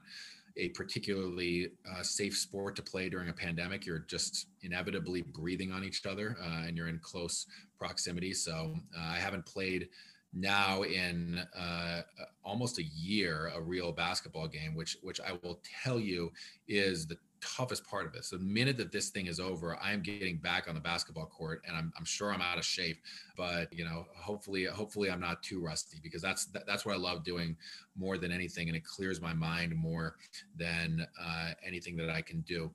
a 0.56 0.68
particularly 0.70 1.72
uh, 1.90 2.02
safe 2.02 2.36
sport 2.36 2.76
to 2.76 2.82
play 2.82 3.08
during 3.08 3.28
a 3.28 3.32
pandemic. 3.32 3.86
You're 3.86 4.00
just 4.00 4.46
inevitably 4.62 5.22
breathing 5.22 5.72
on 5.72 5.84
each 5.84 6.04
other 6.06 6.36
uh, 6.42 6.66
and 6.66 6.76
you're 6.76 6.88
in 6.88 6.98
close 6.98 7.46
proximity. 7.78 8.32
So 8.32 8.74
uh, 8.96 9.12
I 9.12 9.16
haven't 9.16 9.46
played 9.46 9.88
now 10.32 10.82
in 10.82 11.40
uh, 11.58 12.02
almost 12.44 12.78
a 12.78 12.84
year 12.84 13.50
a 13.54 13.60
real 13.60 13.92
basketball 13.92 14.46
game, 14.46 14.74
which 14.74 14.96
which 15.02 15.20
I 15.20 15.32
will 15.42 15.60
tell 15.82 15.98
you 15.98 16.30
is 16.68 17.06
the 17.06 17.16
toughest 17.40 17.86
part 17.86 18.06
of. 18.06 18.24
So 18.24 18.36
the 18.36 18.44
minute 18.44 18.76
that 18.78 18.92
this 18.92 19.10
thing 19.10 19.26
is 19.26 19.40
over, 19.40 19.76
I 19.80 19.92
am 19.92 20.02
getting 20.02 20.38
back 20.38 20.68
on 20.68 20.74
the 20.74 20.80
basketball 20.80 21.26
court, 21.26 21.62
and 21.66 21.76
I'm, 21.76 21.92
I'm 21.98 22.04
sure 22.04 22.32
I'm 22.32 22.40
out 22.40 22.58
of 22.58 22.64
shape. 22.64 22.98
But 23.36 23.72
you 23.72 23.84
know, 23.84 24.06
hopefully, 24.16 24.64
hopefully 24.64 25.10
I'm 25.10 25.20
not 25.20 25.42
too 25.42 25.60
rusty 25.60 25.98
because 26.02 26.22
that's 26.22 26.46
that, 26.46 26.66
that's 26.66 26.84
what 26.84 26.94
I 26.94 26.98
love 26.98 27.24
doing 27.24 27.56
more 27.96 28.18
than 28.18 28.32
anything, 28.32 28.68
and 28.68 28.76
it 28.76 28.84
clears 28.84 29.20
my 29.20 29.34
mind 29.34 29.74
more 29.74 30.16
than 30.56 31.06
uh, 31.20 31.50
anything 31.66 31.96
that 31.96 32.10
I 32.10 32.22
can 32.22 32.40
do. 32.42 32.70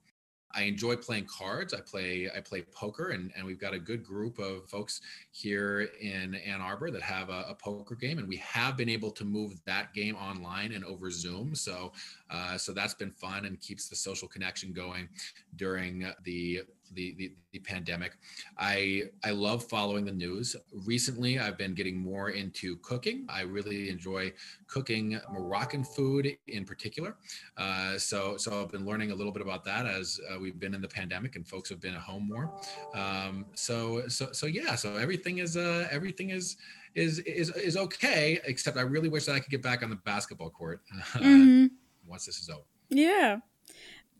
I 0.55 0.63
enjoy 0.63 0.95
playing 0.95 1.25
cards. 1.25 1.73
I 1.73 1.81
play 1.81 2.29
I 2.35 2.39
play 2.39 2.63
poker, 2.71 3.09
and, 3.09 3.31
and 3.35 3.45
we've 3.45 3.59
got 3.59 3.73
a 3.73 3.79
good 3.79 4.03
group 4.03 4.39
of 4.39 4.69
folks 4.69 5.01
here 5.31 5.89
in 6.01 6.35
Ann 6.35 6.61
Arbor 6.61 6.91
that 6.91 7.01
have 7.01 7.29
a, 7.29 7.45
a 7.49 7.55
poker 7.55 7.95
game, 7.95 8.17
and 8.17 8.27
we 8.27 8.37
have 8.37 8.77
been 8.77 8.89
able 8.89 9.11
to 9.11 9.25
move 9.25 9.53
that 9.65 9.93
game 9.93 10.15
online 10.15 10.71
and 10.71 10.85
over 10.85 11.11
Zoom. 11.11 11.55
So 11.55 11.91
uh, 12.29 12.57
so 12.57 12.73
that's 12.73 12.93
been 12.93 13.11
fun 13.11 13.45
and 13.45 13.59
keeps 13.59 13.89
the 13.89 13.95
social 13.95 14.27
connection 14.27 14.73
going 14.73 15.09
during 15.55 16.05
the 16.23 16.61
the, 16.93 17.15
the, 17.17 17.31
the 17.51 17.59
pandemic. 17.59 18.17
I 18.57 19.03
I 19.23 19.31
love 19.31 19.63
following 19.63 20.05
the 20.05 20.11
news. 20.11 20.55
Recently, 20.85 21.39
I've 21.39 21.57
been 21.57 21.73
getting 21.73 21.97
more 21.97 22.29
into 22.29 22.77
cooking. 22.77 23.25
I 23.29 23.41
really 23.41 23.89
enjoy 23.89 24.33
cooking 24.67 25.19
Moroccan 25.31 25.83
food 25.83 26.37
in 26.47 26.65
particular. 26.65 27.15
Uh, 27.57 27.97
so 27.97 28.37
so 28.37 28.61
I've 28.61 28.71
been 28.71 28.85
learning 28.85 29.11
a 29.11 29.15
little 29.15 29.31
bit 29.31 29.41
about 29.41 29.63
that 29.65 29.85
as 29.85 30.19
uh, 30.31 30.39
we've 30.39 30.59
been 30.59 30.73
in 30.73 30.81
the 30.81 30.87
pandemic 30.87 31.35
and 31.35 31.47
folks 31.47 31.69
have 31.69 31.79
been 31.79 31.95
at 31.95 32.01
home 32.01 32.27
more. 32.27 32.53
Um, 32.93 33.45
so 33.55 34.07
so 34.07 34.31
so 34.31 34.45
yeah. 34.45 34.75
So 34.75 34.95
everything 34.95 35.39
is 35.39 35.57
uh, 35.57 35.87
everything 35.91 36.29
is 36.29 36.57
is 36.93 37.19
is 37.19 37.49
is 37.51 37.77
okay. 37.77 38.39
Except 38.45 38.77
I 38.77 38.81
really 38.81 39.09
wish 39.09 39.25
that 39.25 39.33
I 39.35 39.39
could 39.39 39.51
get 39.51 39.61
back 39.61 39.83
on 39.83 39.89
the 39.89 39.97
basketball 39.97 40.49
court 40.49 40.81
mm-hmm. 41.13 41.67
once 42.07 42.25
this 42.25 42.39
is 42.39 42.49
over. 42.49 42.63
Yeah. 42.89 43.37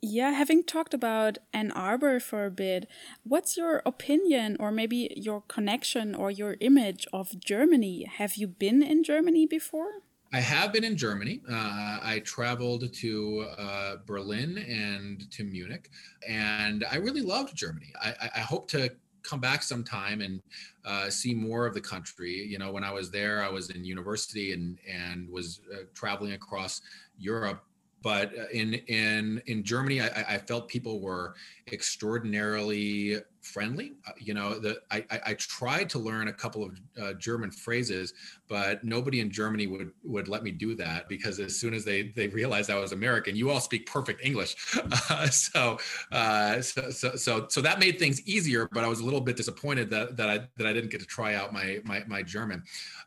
Yeah, 0.08 0.34
having 0.34 0.64
talked 0.64 0.94
about 0.94 1.40
Ann 1.52 1.72
Arbor 1.72 2.20
for 2.20 2.46
a 2.46 2.52
bit, 2.52 2.88
what's 3.24 3.58
your 3.58 3.82
opinion 3.88 4.56
or 4.60 4.72
maybe 4.72 5.12
your 5.16 5.42
connection 5.48 6.14
or 6.14 6.30
your 6.30 6.58
image 6.60 7.08
of 7.12 7.40
Germany? 7.40 8.04
Have 8.04 8.36
you 8.36 8.46
been 8.46 8.84
in 8.84 9.04
Germany 9.04 9.48
before? 9.48 10.04
I 10.32 10.42
have 10.42 10.72
been 10.72 10.84
in 10.84 10.96
Germany. 10.96 11.42
Uh, 11.50 11.98
I 12.04 12.22
traveled 12.24 12.94
to 12.94 13.48
uh, 13.58 13.96
Berlin 14.06 14.60
and 14.60 15.24
to 15.32 15.44
Munich, 15.44 15.90
and 16.28 16.86
I 16.92 16.98
really 16.98 17.22
loved 17.22 17.56
Germany. 17.56 17.92
I, 18.00 18.30
I 18.36 18.42
hope 18.42 18.68
to 18.70 18.92
come 19.24 19.40
back 19.40 19.64
sometime 19.64 20.22
and 20.22 20.40
uh, 20.86 21.10
see 21.10 21.34
more 21.34 21.66
of 21.66 21.74
the 21.74 21.82
country. 21.82 22.32
You 22.32 22.60
know, 22.60 22.72
when 22.72 22.84
I 22.84 22.92
was 22.92 23.10
there, 23.10 23.44
I 23.44 23.50
was 23.50 23.72
in 23.72 23.84
university 23.84 24.54
and 24.54 24.78
and 24.88 25.28
was 25.32 25.62
uh, 25.74 25.86
traveling 25.96 26.34
across 26.34 26.82
Europe 27.18 27.64
but 28.06 28.38
uh, 28.38 28.44
in 28.54 28.76
in 28.88 29.42
in 29.48 29.64
Germany, 29.64 30.00
I, 30.00 30.36
I 30.36 30.38
felt 30.38 30.68
people 30.68 31.00
were 31.00 31.34
extraordinarily 31.72 33.18
friendly. 33.42 33.94
Uh, 34.08 34.12
you 34.20 34.36
know, 34.36 34.60
the 34.60 34.80
I, 34.92 35.04
I 35.26 35.34
tried 35.34 35.90
to 35.90 35.98
learn 35.98 36.28
a 36.28 36.34
couple 36.34 36.64
of 36.64 36.80
uh, 37.02 37.14
German 37.14 37.50
phrases, 37.50 38.14
but 38.48 38.84
nobody 38.84 39.22
in 39.22 39.32
Germany 39.32 39.66
would 39.66 39.90
would 40.04 40.28
let 40.28 40.44
me 40.44 40.52
do 40.52 40.76
that 40.76 41.10
because 41.10 41.40
as 41.40 41.60
soon 41.60 41.74
as 41.74 41.84
they 41.84 42.10
they 42.16 42.28
realized 42.28 42.70
I 42.70 42.78
was 42.78 42.92
American, 42.92 43.36
you 43.36 43.50
all 43.50 43.60
speak 43.60 43.88
perfect 43.88 44.24
English. 44.24 44.56
Uh, 45.10 45.28
so, 45.28 45.78
uh, 46.12 46.62
so 46.62 46.90
so 46.90 47.16
so 47.16 47.46
so 47.50 47.62
that 47.62 47.80
made 47.80 47.98
things 47.98 48.22
easier. 48.28 48.68
But 48.72 48.84
I 48.84 48.88
was 48.88 49.00
a 49.00 49.04
little 49.04 49.22
bit 49.22 49.36
disappointed 49.36 49.90
that 49.90 50.16
that 50.18 50.30
I 50.30 50.38
that 50.58 50.68
I 50.68 50.74
didn't 50.74 50.92
get 50.92 51.00
to 51.00 51.08
try 51.08 51.34
out 51.34 51.54
my 51.54 51.80
my 51.84 52.04
my 52.08 52.22
German. 52.22 52.64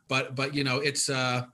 But 0.09 0.35
but 0.35 0.55
you 0.55 0.65
know, 0.65 0.79
it's. 0.79 1.09
Uh, 1.09 1.45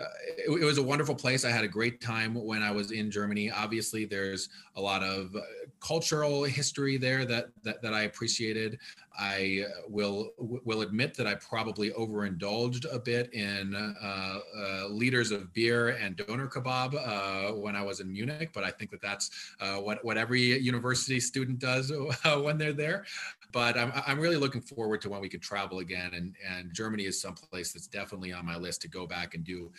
uh, 0.00 0.04
it, 0.36 0.62
it, 0.62 0.64
was 0.64 0.78
a 0.78 0.82
wonderful 0.82 1.14
place. 1.14 1.44
I 1.44 1.50
had 1.50 1.64
a 1.64 1.68
great 1.68 2.00
time 2.00 2.34
when 2.34 2.62
I 2.62 2.70
was 2.70 2.90
in 2.90 3.10
Germany. 3.10 3.50
Obviously, 3.50 4.04
there's 4.04 4.48
a 4.76 4.80
lot 4.80 5.02
of 5.02 5.34
uh, 5.36 5.40
cultural 5.80 6.44
history 6.44 6.96
there 6.96 7.24
that, 7.24 7.48
that 7.62 7.80
that 7.82 7.94
I 7.94 8.02
appreciated. 8.02 8.78
I 9.18 9.64
uh, 9.66 9.82
will 9.88 10.32
will 10.38 10.82
admit 10.82 11.14
that 11.14 11.26
I 11.26 11.34
probably 11.34 11.92
overindulged 11.92 12.86
a 12.92 12.98
bit 12.98 13.32
in 13.32 13.74
uh, 13.74 14.38
uh, 14.56 14.88
liters 14.88 15.30
of 15.30 15.52
beer 15.52 15.90
and 15.90 16.16
doner 16.16 16.48
kebab 16.48 16.94
uh, 16.94 17.54
when 17.54 17.76
I 17.76 17.82
was 17.82 18.00
in 18.00 18.10
Munich, 18.10 18.50
but 18.52 18.64
I 18.64 18.70
think 18.70 18.90
that 18.90 19.00
that's 19.00 19.30
what 19.60 20.04
what 20.04 20.16
every 20.16 20.58
university 20.58 21.20
student 21.20 21.58
does 21.58 21.92
when 22.42 22.58
they're 22.58 22.72
there. 22.72 23.04
But 23.52 23.78
I'm 23.78 23.92
I'm 24.06 24.18
really 24.18 24.36
looking 24.36 24.60
forward 24.60 25.00
to 25.02 25.10
when 25.10 25.20
we 25.20 25.28
can 25.28 25.40
travel 25.40 25.78
again, 25.78 26.10
and 26.14 26.34
and 26.48 26.74
Germany 26.74 27.04
is 27.04 27.20
someplace 27.20 27.72
that's 27.72 27.86
definitely 27.86 28.32
on 28.32 28.44
my 28.44 28.56
list 28.56 28.82
to 28.82 28.88
go 28.88 29.06
back 29.06 29.34
and 29.34 29.44
do 29.44 29.70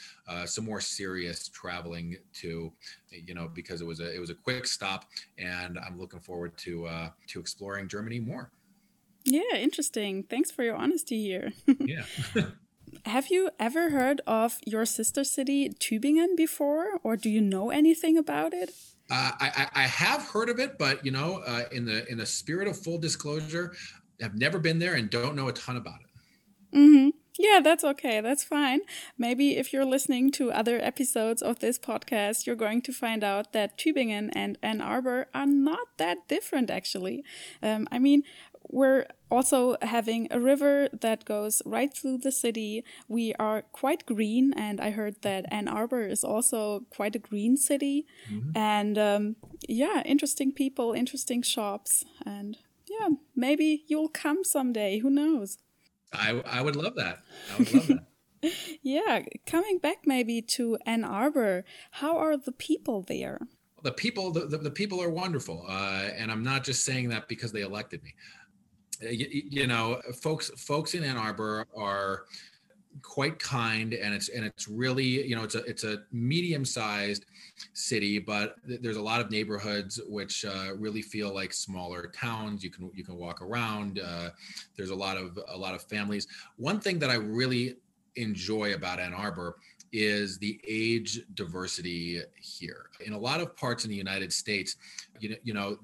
some 0.45 0.63
more 0.63 0.79
serious 0.79 1.49
traveling 1.49 2.15
to, 2.35 2.71
you 3.11 3.33
know, 3.33 3.49
because 3.53 3.81
it 3.81 3.87
was 3.87 3.99
a 3.99 4.15
it 4.15 4.19
was 4.19 4.29
a 4.29 4.35
quick 4.35 4.65
stop, 4.65 5.05
and 5.37 5.77
I'm 5.77 5.99
looking 5.99 6.21
forward 6.21 6.57
to 6.59 7.09
to 7.27 7.39
exploring 7.39 7.89
Germany 7.89 8.21
more. 8.21 8.51
Yeah, 9.25 9.57
interesting. 9.57 10.23
Thanks 10.23 10.51
for 10.51 10.63
your 10.63 10.75
honesty 10.75 11.21
here. 11.21 11.51
yeah. 11.79 12.03
Have 13.05 13.27
you 13.29 13.49
ever 13.59 13.89
heard 13.89 14.21
of 14.25 14.59
your 14.65 14.85
sister 14.85 15.23
city, 15.23 15.69
Tübingen, 15.69 16.35
before, 16.37 16.99
or 17.03 17.15
do 17.15 17.29
you 17.29 17.41
know 17.41 17.69
anything 17.69 18.17
about 18.17 18.53
it? 18.53 18.69
Uh, 19.09 19.31
I, 19.39 19.67
I 19.73 19.83
have 19.83 20.23
heard 20.23 20.49
of 20.49 20.59
it, 20.59 20.77
but 20.79 21.05
you 21.05 21.11
know, 21.11 21.43
uh, 21.45 21.63
in 21.71 21.85
the 21.85 22.09
in 22.09 22.17
the 22.17 22.25
spirit 22.25 22.67
of 22.67 22.77
full 22.77 22.97
disclosure, 22.97 23.73
I've 24.23 24.35
never 24.35 24.57
been 24.57 24.79
there 24.79 24.95
and 24.95 25.09
don't 25.09 25.35
know 25.35 25.47
a 25.47 25.53
ton 25.53 25.77
about 25.77 25.99
it. 26.01 26.77
Mm-hmm. 26.77 27.09
Yeah, 27.37 27.59
that's 27.61 27.83
okay. 27.83 28.21
That's 28.21 28.43
fine. 28.43 28.81
Maybe 29.17 29.57
if 29.57 29.73
you're 29.73 29.85
listening 29.85 30.31
to 30.33 30.51
other 30.51 30.79
episodes 30.81 31.41
of 31.41 31.59
this 31.59 31.77
podcast, 31.77 32.45
you're 32.45 32.55
going 32.55 32.81
to 32.83 32.93
find 32.93 33.25
out 33.25 33.51
that 33.51 33.77
Tübingen 33.77 34.29
and 34.33 34.57
Ann 34.63 34.79
Arbor 34.79 35.27
are 35.33 35.45
not 35.45 35.87
that 35.97 36.29
different, 36.29 36.69
actually. 36.69 37.25
Um, 37.61 37.89
I 37.91 37.99
mean, 37.99 38.23
we're 38.69 39.05
also 39.29 39.77
having 39.81 40.27
a 40.31 40.39
river 40.39 40.89
that 41.01 41.25
goes 41.25 41.61
right 41.65 41.93
through 41.93 42.19
the 42.19 42.31
city. 42.31 42.83
We 43.07 43.33
are 43.35 43.63
quite 43.71 44.05
green, 44.05 44.53
and 44.53 44.79
I 44.79 44.91
heard 44.91 45.21
that 45.21 45.45
Ann 45.51 45.67
Arbor 45.67 46.05
is 46.05 46.23
also 46.23 46.85
quite 46.89 47.15
a 47.15 47.19
green 47.19 47.57
city. 47.57 48.05
Mm-hmm. 48.31 48.57
And 48.57 48.97
um, 48.97 49.35
yeah, 49.67 50.01
interesting 50.05 50.51
people, 50.51 50.93
interesting 50.93 51.41
shops, 51.41 52.05
and 52.25 52.57
yeah, 52.87 53.09
maybe 53.35 53.83
you'll 53.87 54.09
come 54.09 54.43
someday. 54.43 54.99
Who 54.99 55.09
knows? 55.09 55.57
I 56.13 56.41
I 56.45 56.61
would 56.61 56.75
love 56.75 56.95
that. 56.95 57.19
I 57.53 57.57
would 57.57 57.73
love 57.73 57.87
that. 57.87 58.05
yeah, 58.81 59.21
coming 59.45 59.77
back 59.79 59.99
maybe 60.05 60.41
to 60.41 60.77
Ann 60.85 61.03
Arbor, 61.03 61.63
how 61.91 62.17
are 62.17 62.37
the 62.37 62.51
people 62.51 63.01
there? 63.01 63.39
The 63.83 63.91
people, 63.91 64.31
the, 64.31 64.47
the, 64.47 64.57
the 64.57 64.71
people 64.71 65.01
are 65.01 65.09
wonderful, 65.09 65.65
uh, 65.69 66.09
and 66.17 66.31
I'm 66.31 66.43
not 66.43 66.63
just 66.63 66.83
saying 66.83 67.09
that 67.09 67.27
because 67.27 67.51
they 67.51 67.61
elected 67.61 68.03
me. 68.03 68.15
Uh, 69.03 69.09
you, 69.09 69.43
you 69.49 69.67
know, 69.67 70.01
folks 70.21 70.49
folks 70.57 70.93
in 70.93 71.03
Ann 71.03 71.17
Arbor 71.17 71.65
are 71.75 72.25
quite 73.01 73.37
kind 73.39 73.93
and 73.93 74.13
it's 74.13 74.29
and 74.29 74.45
it's 74.45 74.67
really 74.67 75.27
you 75.27 75.35
know 75.35 75.43
it's 75.43 75.55
a 75.55 75.63
it's 75.65 75.83
a 75.83 76.03
medium 76.11 76.63
sized 76.63 77.25
city 77.73 78.19
but 78.19 78.55
there's 78.63 78.97
a 78.97 79.01
lot 79.01 79.19
of 79.19 79.29
neighborhoods 79.31 79.99
which 80.07 80.45
uh, 80.45 80.73
really 80.77 81.01
feel 81.01 81.33
like 81.33 81.53
smaller 81.53 82.11
towns. 82.15 82.63
You 82.63 82.69
can 82.69 82.89
you 82.93 83.03
can 83.03 83.17
walk 83.17 83.41
around 83.41 83.99
uh, 83.99 84.29
there's 84.75 84.91
a 84.91 84.95
lot 84.95 85.17
of 85.17 85.37
a 85.49 85.57
lot 85.57 85.73
of 85.73 85.83
families. 85.83 86.27
One 86.57 86.79
thing 86.79 86.99
that 86.99 87.09
i 87.09 87.15
really 87.15 87.75
enjoy 88.15 88.73
about 88.73 88.99
ann 88.99 89.13
arbor 89.13 89.57
is 89.91 90.37
the 90.37 90.59
age 90.67 91.21
diversity 91.35 92.21
here. 92.39 92.89
In 93.05 93.13
a 93.13 93.17
lot 93.17 93.41
of 93.41 93.55
parts 93.57 93.83
in 93.83 93.89
the 93.89 93.95
united 93.95 94.31
states 94.31 94.77
you 95.19 95.29
know 95.29 95.35
you 95.43 95.53
know 95.53 95.77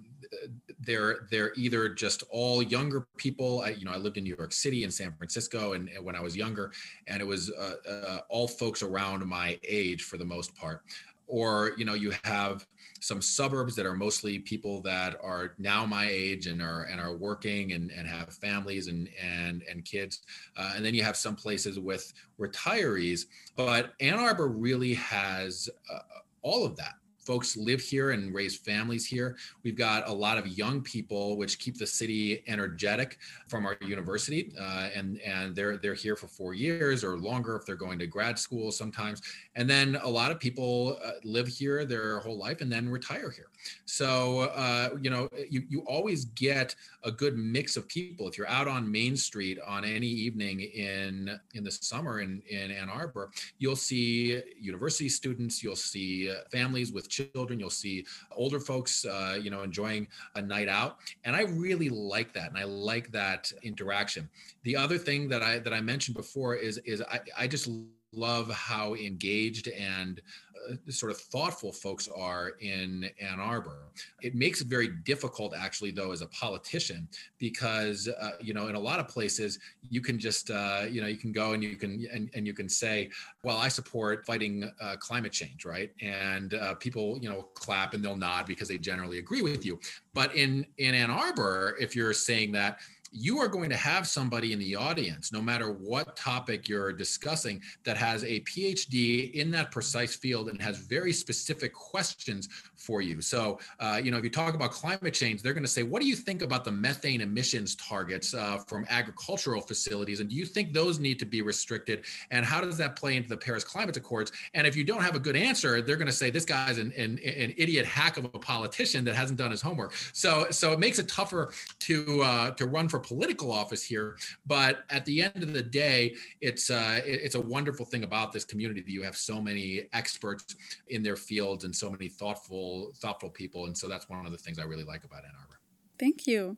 they're 0.79 1.27
they're 1.29 1.53
either 1.55 1.89
just 1.89 2.23
all 2.29 2.61
younger 2.61 3.07
people. 3.17 3.61
I, 3.61 3.69
you 3.69 3.85
know, 3.85 3.91
I 3.91 3.97
lived 3.97 4.17
in 4.17 4.23
New 4.23 4.35
York 4.37 4.53
City 4.53 4.83
and 4.83 4.93
San 4.93 5.13
Francisco, 5.13 5.73
and, 5.73 5.89
and 5.89 6.03
when 6.03 6.15
I 6.15 6.21
was 6.21 6.35
younger, 6.35 6.71
and 7.07 7.21
it 7.21 7.25
was 7.25 7.51
uh, 7.51 7.89
uh, 7.89 8.19
all 8.29 8.47
folks 8.47 8.81
around 8.81 9.25
my 9.25 9.59
age 9.67 10.03
for 10.03 10.17
the 10.17 10.25
most 10.25 10.55
part. 10.55 10.83
Or 11.27 11.71
you 11.77 11.85
know, 11.85 11.93
you 11.93 12.13
have 12.23 12.65
some 13.01 13.21
suburbs 13.21 13.75
that 13.75 13.85
are 13.85 13.95
mostly 13.95 14.39
people 14.39 14.79
that 14.81 15.17
are 15.23 15.55
now 15.57 15.85
my 15.85 16.07
age 16.09 16.45
and 16.47 16.61
are 16.61 16.83
and 16.83 17.01
are 17.01 17.15
working 17.15 17.73
and, 17.73 17.91
and 17.91 18.07
have 18.07 18.31
families 18.31 18.87
and 18.87 19.09
and 19.21 19.63
and 19.69 19.83
kids 19.83 20.21
uh, 20.55 20.73
and 20.75 20.85
then 20.85 20.93
you 20.93 21.03
have 21.03 21.17
some 21.17 21.35
places 21.35 21.79
with 21.79 22.13
retirees 22.39 23.25
but 23.55 23.93
ann 23.99 24.19
arbor 24.19 24.47
really 24.47 24.93
has 24.93 25.67
uh, 25.91 25.99
all 26.43 26.63
of 26.63 26.75
that 26.75 26.93
folks 27.21 27.55
live 27.55 27.79
here 27.79 28.11
and 28.11 28.33
raise 28.33 28.57
families 28.57 29.05
here. 29.05 29.37
We've 29.63 29.77
got 29.77 30.07
a 30.07 30.13
lot 30.13 30.37
of 30.37 30.47
young 30.47 30.81
people, 30.81 31.37
which 31.37 31.59
keep 31.59 31.77
the 31.77 31.87
city 31.87 32.43
energetic 32.47 33.19
from 33.47 33.65
our 33.65 33.77
university, 33.81 34.53
uh, 34.59 34.89
and 34.95 35.19
and 35.21 35.55
they're 35.55 35.77
they're 35.77 35.93
here 35.93 36.15
for 36.15 36.27
four 36.27 36.53
years 36.53 37.03
or 37.03 37.17
longer 37.17 37.55
if 37.55 37.65
they're 37.65 37.75
going 37.75 37.99
to 37.99 38.07
grad 38.07 38.37
school 38.39 38.71
sometimes. 38.71 39.21
And 39.55 39.69
then 39.69 39.97
a 40.01 40.09
lot 40.09 40.31
of 40.31 40.39
people 40.39 40.97
uh, 41.03 41.11
live 41.23 41.47
here 41.47 41.85
their 41.85 42.19
whole 42.19 42.37
life 42.37 42.61
and 42.61 42.71
then 42.71 42.89
retire 42.89 43.29
here. 43.29 43.50
So 43.85 44.51
uh, 44.55 44.89
you 45.01 45.09
know 45.09 45.29
you 45.49 45.63
you 45.69 45.81
always 45.87 46.25
get 46.25 46.75
a 47.03 47.11
good 47.11 47.37
mix 47.37 47.77
of 47.77 47.87
people. 47.87 48.27
If 48.27 48.37
you're 48.37 48.47
out 48.47 48.67
on 48.67 48.91
Main 48.91 49.15
Street 49.15 49.59
on 49.65 49.83
any 49.83 50.07
evening 50.07 50.61
in 50.61 51.39
in 51.53 51.63
the 51.63 51.71
summer 51.71 52.21
in 52.21 52.41
in 52.49 52.71
Ann 52.71 52.89
Arbor, 52.89 53.31
you'll 53.59 53.75
see 53.75 54.41
university 54.59 55.09
students, 55.09 55.63
you'll 55.63 55.75
see 55.75 56.33
families 56.51 56.91
with 56.91 57.09
children. 57.09 57.59
You'll 57.59 57.69
see 57.69 58.05
older 58.31 58.59
folks, 58.59 59.05
uh, 59.05 59.37
you 59.41 59.49
know, 59.49 59.61
enjoying 59.63 60.07
a 60.35 60.41
night 60.41 60.67
out, 60.69 60.97
and 61.23 61.35
I 61.35 61.43
really 61.43 61.89
like 61.89 62.33
that, 62.33 62.49
and 62.49 62.57
I 62.57 62.63
like 62.63 63.11
that 63.11 63.51
interaction. 63.63 64.29
The 64.63 64.75
other 64.75 64.97
thing 64.97 65.27
that 65.29 65.41
I 65.41 65.59
that 65.59 65.73
I 65.73 65.81
mentioned 65.81 66.15
before 66.15 66.55
is 66.55 66.77
is 66.79 67.01
I, 67.01 67.19
I 67.37 67.47
just 67.47 67.69
love 68.13 68.51
how 68.51 68.93
engaged 68.95 69.67
and 69.69 70.21
uh, 70.50 70.50
sort 70.89 71.11
of 71.11 71.17
thoughtful 71.19 71.71
folks 71.71 72.07
are 72.07 72.53
in 72.59 73.09
Ann 73.19 73.39
Arbor. 73.39 73.77
It 74.21 74.35
makes 74.35 74.61
it 74.61 74.67
very 74.67 74.89
difficult, 75.05 75.53
actually, 75.55 75.91
though, 75.91 76.11
as 76.11 76.21
a 76.21 76.27
politician, 76.27 77.07
because 77.39 78.07
uh, 78.07 78.31
you 78.39 78.53
know, 78.53 78.67
in 78.67 78.75
a 78.75 78.79
lot 78.79 78.99
of 78.99 79.07
places, 79.07 79.59
you 79.89 80.01
can 80.01 80.19
just 80.19 80.49
uh, 80.51 80.83
you 80.89 81.01
know, 81.01 81.07
you 81.07 81.17
can 81.17 81.31
go 81.31 81.53
and 81.53 81.63
you 81.63 81.75
can 81.75 82.05
and, 82.13 82.29
and 82.33 82.45
you 82.47 82.53
can 82.53 82.69
say, 82.69 83.09
well, 83.43 83.57
I 83.57 83.67
support 83.67 84.25
fighting 84.25 84.69
uh, 84.81 84.95
climate 84.99 85.31
change, 85.31 85.65
right? 85.65 85.91
And 86.01 86.53
uh, 86.53 86.75
people, 86.75 87.17
you 87.21 87.29
know, 87.29 87.43
clap 87.53 87.93
and 87.93 88.03
they'll 88.03 88.15
nod 88.15 88.45
because 88.45 88.67
they 88.67 88.77
generally 88.77 89.19
agree 89.19 89.41
with 89.41 89.65
you. 89.65 89.79
But 90.13 90.35
in 90.35 90.65
in 90.77 90.93
Ann 90.95 91.09
Arbor, 91.09 91.75
if 91.79 91.95
you're 91.95 92.13
saying 92.13 92.51
that 92.53 92.79
you 93.11 93.39
are 93.39 93.47
going 93.47 93.69
to 93.69 93.75
have 93.75 94.07
somebody 94.07 94.53
in 94.53 94.59
the 94.59 94.75
audience, 94.75 95.33
no 95.33 95.41
matter 95.41 95.71
what 95.71 96.15
topic 96.15 96.69
you're 96.69 96.93
discussing, 96.93 97.61
that 97.83 97.97
has 97.97 98.23
a 98.23 98.39
PhD 98.41 99.33
in 99.33 99.51
that 99.51 99.71
precise 99.71 100.15
field 100.15 100.49
and 100.49 100.61
has 100.61 100.77
very 100.77 101.11
specific 101.11 101.73
questions 101.73 102.47
for 102.77 103.01
you. 103.01 103.21
So, 103.21 103.59
uh, 103.79 103.99
you 104.03 104.09
know, 104.09 104.17
if 104.17 104.23
you 104.23 104.29
talk 104.29 104.55
about 104.55 104.71
climate 104.71 105.13
change, 105.13 105.41
they're 105.41 105.53
going 105.53 105.63
to 105.63 105.69
say, 105.69 105.83
what 105.83 106.01
do 106.01 106.07
you 106.07 106.15
think 106.15 106.41
about 106.41 106.63
the 106.63 106.71
methane 106.71 107.21
emissions 107.21 107.75
targets 107.75 108.33
uh, 108.33 108.59
from 108.65 108.85
agricultural 108.89 109.61
facilities? 109.61 110.19
And 110.19 110.29
do 110.29 110.35
you 110.35 110.45
think 110.45 110.73
those 110.73 110.97
need 110.99 111.19
to 111.19 111.25
be 111.25 111.41
restricted? 111.41 112.05
And 112.31 112.45
how 112.45 112.61
does 112.61 112.77
that 112.77 112.95
play 112.95 113.17
into 113.17 113.29
the 113.29 113.37
Paris 113.37 113.63
Climate 113.63 113.97
Accords? 113.97 114.31
And 114.53 114.65
if 114.65 114.75
you 114.75 114.83
don't 114.83 115.03
have 115.03 115.15
a 115.15 115.19
good 115.19 115.35
answer, 115.35 115.81
they're 115.81 115.97
going 115.97 116.07
to 116.07 116.13
say, 116.13 116.31
this 116.31 116.45
guy's 116.45 116.77
an, 116.77 116.91
an, 116.97 117.19
an 117.19 117.53
idiot 117.57 117.85
hack 117.85 118.17
of 118.17 118.25
a 118.25 118.29
politician 118.29 119.03
that 119.05 119.15
hasn't 119.15 119.37
done 119.37 119.51
his 119.51 119.61
homework. 119.61 119.93
So, 120.13 120.47
so 120.49 120.71
it 120.71 120.79
makes 120.79 120.97
it 120.97 121.07
tougher 121.07 121.51
to, 121.79 122.23
uh, 122.23 122.51
to 122.51 122.65
run 122.65 122.89
for 122.89 123.00
political 123.01 123.51
office 123.51 123.83
here. 123.83 124.17
But 124.45 124.83
at 124.89 125.05
the 125.05 125.21
end 125.21 125.43
of 125.43 125.53
the 125.53 125.61
day, 125.61 126.15
it's 126.39 126.69
uh, 126.69 127.01
it's 127.05 127.35
a 127.35 127.41
wonderful 127.41 127.85
thing 127.85 128.03
about 128.03 128.31
this 128.31 128.45
community 128.45 128.81
that 128.81 128.91
you 128.91 129.03
have 129.03 129.17
so 129.17 129.41
many 129.41 129.83
experts 129.93 130.55
in 130.87 131.03
their 131.03 131.15
fields 131.15 131.63
and 131.63 131.75
so 131.75 131.89
many 131.89 132.07
thoughtful 132.07 132.93
thoughtful 132.97 133.29
people. 133.29 133.65
And 133.65 133.77
so 133.77 133.87
that's 133.87 134.09
one 134.09 134.25
of 134.25 134.31
the 134.31 134.37
things 134.37 134.59
I 134.59 134.63
really 134.63 134.85
like 134.85 135.03
about 135.03 135.23
Ann 135.25 135.31
Arbor. 135.39 135.59
Thank 135.99 136.27
you. 136.27 136.57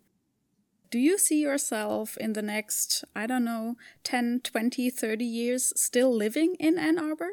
Do 0.94 1.00
you 1.00 1.18
see 1.18 1.42
yourself 1.42 2.18
in 2.18 2.34
the 2.34 2.44
next, 2.44 3.04
I 3.16 3.26
don't 3.26 3.44
know, 3.44 3.78
10, 4.04 4.42
20, 4.44 4.92
30 4.92 5.26
years 5.26 5.74
still 5.76 6.16
living 6.16 6.56
in 6.60 6.78
Ann 6.78 7.00
Arbor? 7.00 7.32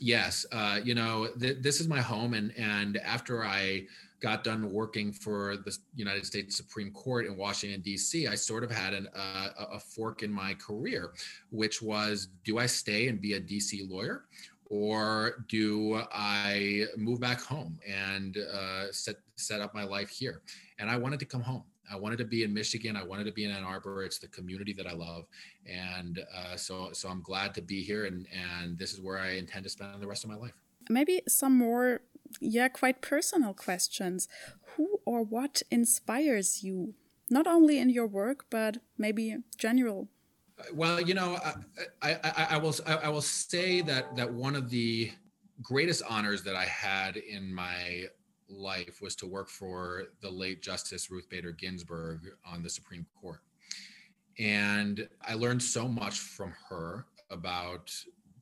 Yes, 0.00 0.44
uh, 0.50 0.80
you 0.82 0.96
know, 0.96 1.28
th- 1.38 1.58
this 1.60 1.80
is 1.80 1.86
my 1.86 2.00
home, 2.00 2.34
and 2.34 2.52
and 2.56 2.96
after 2.96 3.44
I 3.44 3.86
got 4.20 4.44
done 4.44 4.70
working 4.70 5.12
for 5.12 5.56
the 5.56 5.76
United 5.94 6.26
States 6.26 6.56
Supreme 6.56 6.92
Court 6.92 7.26
in 7.26 7.36
Washington, 7.36 7.80
D.C., 7.80 8.26
I 8.26 8.34
sort 8.34 8.62
of 8.62 8.70
had 8.70 8.92
an, 8.92 9.08
uh, 9.14 9.48
a 9.72 9.80
fork 9.80 10.22
in 10.22 10.32
my 10.32 10.54
career, 10.54 11.12
which 11.50 11.82
was 11.82 12.28
do 12.44 12.58
I 12.58 12.66
stay 12.66 13.08
and 13.08 13.20
be 13.20 13.34
a 13.34 13.40
D.C. 13.40 13.86
lawyer? 13.90 14.24
Or 14.68 15.44
do 15.48 16.00
I 16.12 16.84
move 16.96 17.18
back 17.18 17.40
home 17.40 17.80
and 17.88 18.38
uh, 18.38 18.92
set 18.92 19.16
set 19.34 19.60
up 19.60 19.74
my 19.74 19.82
life 19.82 20.10
here? 20.10 20.42
And 20.78 20.88
I 20.88 20.96
wanted 20.96 21.18
to 21.20 21.26
come 21.26 21.42
home. 21.42 21.64
I 21.90 21.96
wanted 21.96 22.18
to 22.18 22.24
be 22.24 22.44
in 22.44 22.54
Michigan. 22.54 22.94
I 22.94 23.02
wanted 23.02 23.24
to 23.24 23.32
be 23.32 23.44
in 23.44 23.50
Ann 23.50 23.64
Arbor. 23.64 24.04
It's 24.04 24.20
the 24.20 24.28
community 24.28 24.72
that 24.74 24.86
I 24.86 24.92
love, 24.92 25.24
and 25.66 26.20
uh, 26.32 26.54
so 26.54 26.90
so 26.92 27.08
I'm 27.08 27.20
glad 27.20 27.52
to 27.54 27.62
be 27.62 27.82
here. 27.82 28.04
And 28.04 28.28
and 28.32 28.78
this 28.78 28.92
is 28.92 29.00
where 29.00 29.18
I 29.18 29.30
intend 29.32 29.64
to 29.64 29.70
spend 29.70 30.00
the 30.00 30.06
rest 30.06 30.22
of 30.22 30.30
my 30.30 30.36
life. 30.36 30.54
Maybe 30.88 31.20
some 31.26 31.56
more 31.58 32.02
yeah, 32.40 32.68
quite 32.68 33.00
personal 33.00 33.54
questions. 33.54 34.28
Who 34.76 35.00
or 35.04 35.22
what 35.22 35.62
inspires 35.70 36.62
you, 36.62 36.94
not 37.28 37.46
only 37.46 37.78
in 37.78 37.90
your 37.90 38.06
work, 38.06 38.46
but 38.50 38.78
maybe 38.96 39.36
general? 39.56 40.08
Well, 40.74 41.00
you 41.00 41.14
know, 41.14 41.38
I, 42.02 42.14
I, 42.22 42.46
I 42.50 42.56
will 42.58 42.74
I 42.86 43.08
will 43.08 43.22
say 43.22 43.80
that 43.82 44.14
that 44.16 44.30
one 44.30 44.54
of 44.54 44.68
the 44.70 45.10
greatest 45.62 46.02
honors 46.08 46.42
that 46.42 46.56
I 46.56 46.64
had 46.64 47.16
in 47.16 47.52
my 47.52 48.06
life 48.48 49.00
was 49.00 49.14
to 49.16 49.26
work 49.26 49.48
for 49.48 50.04
the 50.20 50.30
late 50.30 50.62
Justice 50.62 51.10
Ruth 51.10 51.28
Bader 51.28 51.52
Ginsburg 51.52 52.20
on 52.44 52.62
the 52.62 52.70
Supreme 52.70 53.06
Court. 53.20 53.40
And 54.38 55.08
I 55.22 55.34
learned 55.34 55.62
so 55.62 55.86
much 55.86 56.18
from 56.18 56.52
her 56.68 57.06
about 57.30 57.92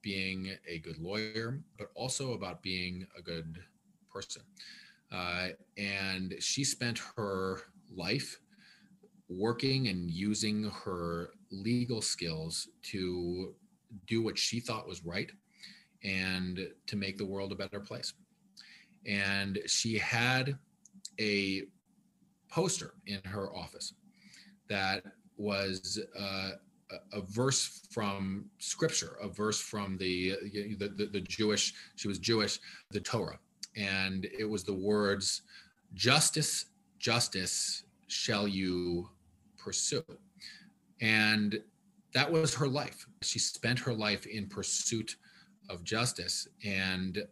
being 0.00 0.56
a 0.66 0.78
good 0.78 0.98
lawyer, 0.98 1.60
but 1.76 1.90
also 1.94 2.32
about 2.32 2.62
being 2.62 3.06
a 3.18 3.22
good 3.22 3.58
person. 4.18 4.42
Uh, 5.12 5.48
and 5.76 6.34
she 6.40 6.64
spent 6.64 7.00
her 7.16 7.60
life 7.94 8.38
working 9.28 9.88
and 9.88 10.10
using 10.10 10.64
her 10.84 11.30
legal 11.50 12.02
skills 12.02 12.68
to 12.82 13.54
do 14.06 14.22
what 14.22 14.36
she 14.36 14.60
thought 14.60 14.88
was 14.88 15.04
right 15.04 15.30
and 16.04 16.68
to 16.86 16.96
make 16.96 17.16
the 17.16 17.24
world 17.24 17.52
a 17.52 17.54
better 17.54 17.80
place. 17.80 18.12
And 19.06 19.58
she 19.66 19.98
had 19.98 20.58
a 21.20 21.62
poster 22.50 22.94
in 23.06 23.20
her 23.24 23.54
office 23.54 23.94
that 24.68 25.04
was 25.36 26.00
uh, 26.18 26.50
a, 27.12 27.20
verse 27.20 27.86
from 27.90 28.46
scripture, 28.58 29.16
a 29.22 29.28
verse 29.28 29.60
from 29.60 29.96
the, 29.96 30.34
the, 30.78 30.88
the, 30.96 31.06
the 31.06 31.20
Jewish, 31.20 31.72
she 31.96 32.08
was 32.08 32.18
Jewish, 32.18 32.58
the 32.90 33.00
Torah 33.00 33.38
and 33.76 34.26
it 34.38 34.44
was 34.44 34.64
the 34.64 34.74
words 34.74 35.42
justice 35.94 36.66
justice 36.98 37.84
shall 38.08 38.48
you 38.48 39.08
pursue. 39.56 40.04
And 41.00 41.60
that 42.14 42.30
was 42.30 42.54
her 42.54 42.66
life. 42.66 43.06
She 43.22 43.38
spent 43.38 43.78
her 43.80 43.92
life 43.92 44.26
in 44.26 44.48
pursuit 44.48 45.16
of 45.68 45.84
justice 45.84 46.48
and 46.64 47.22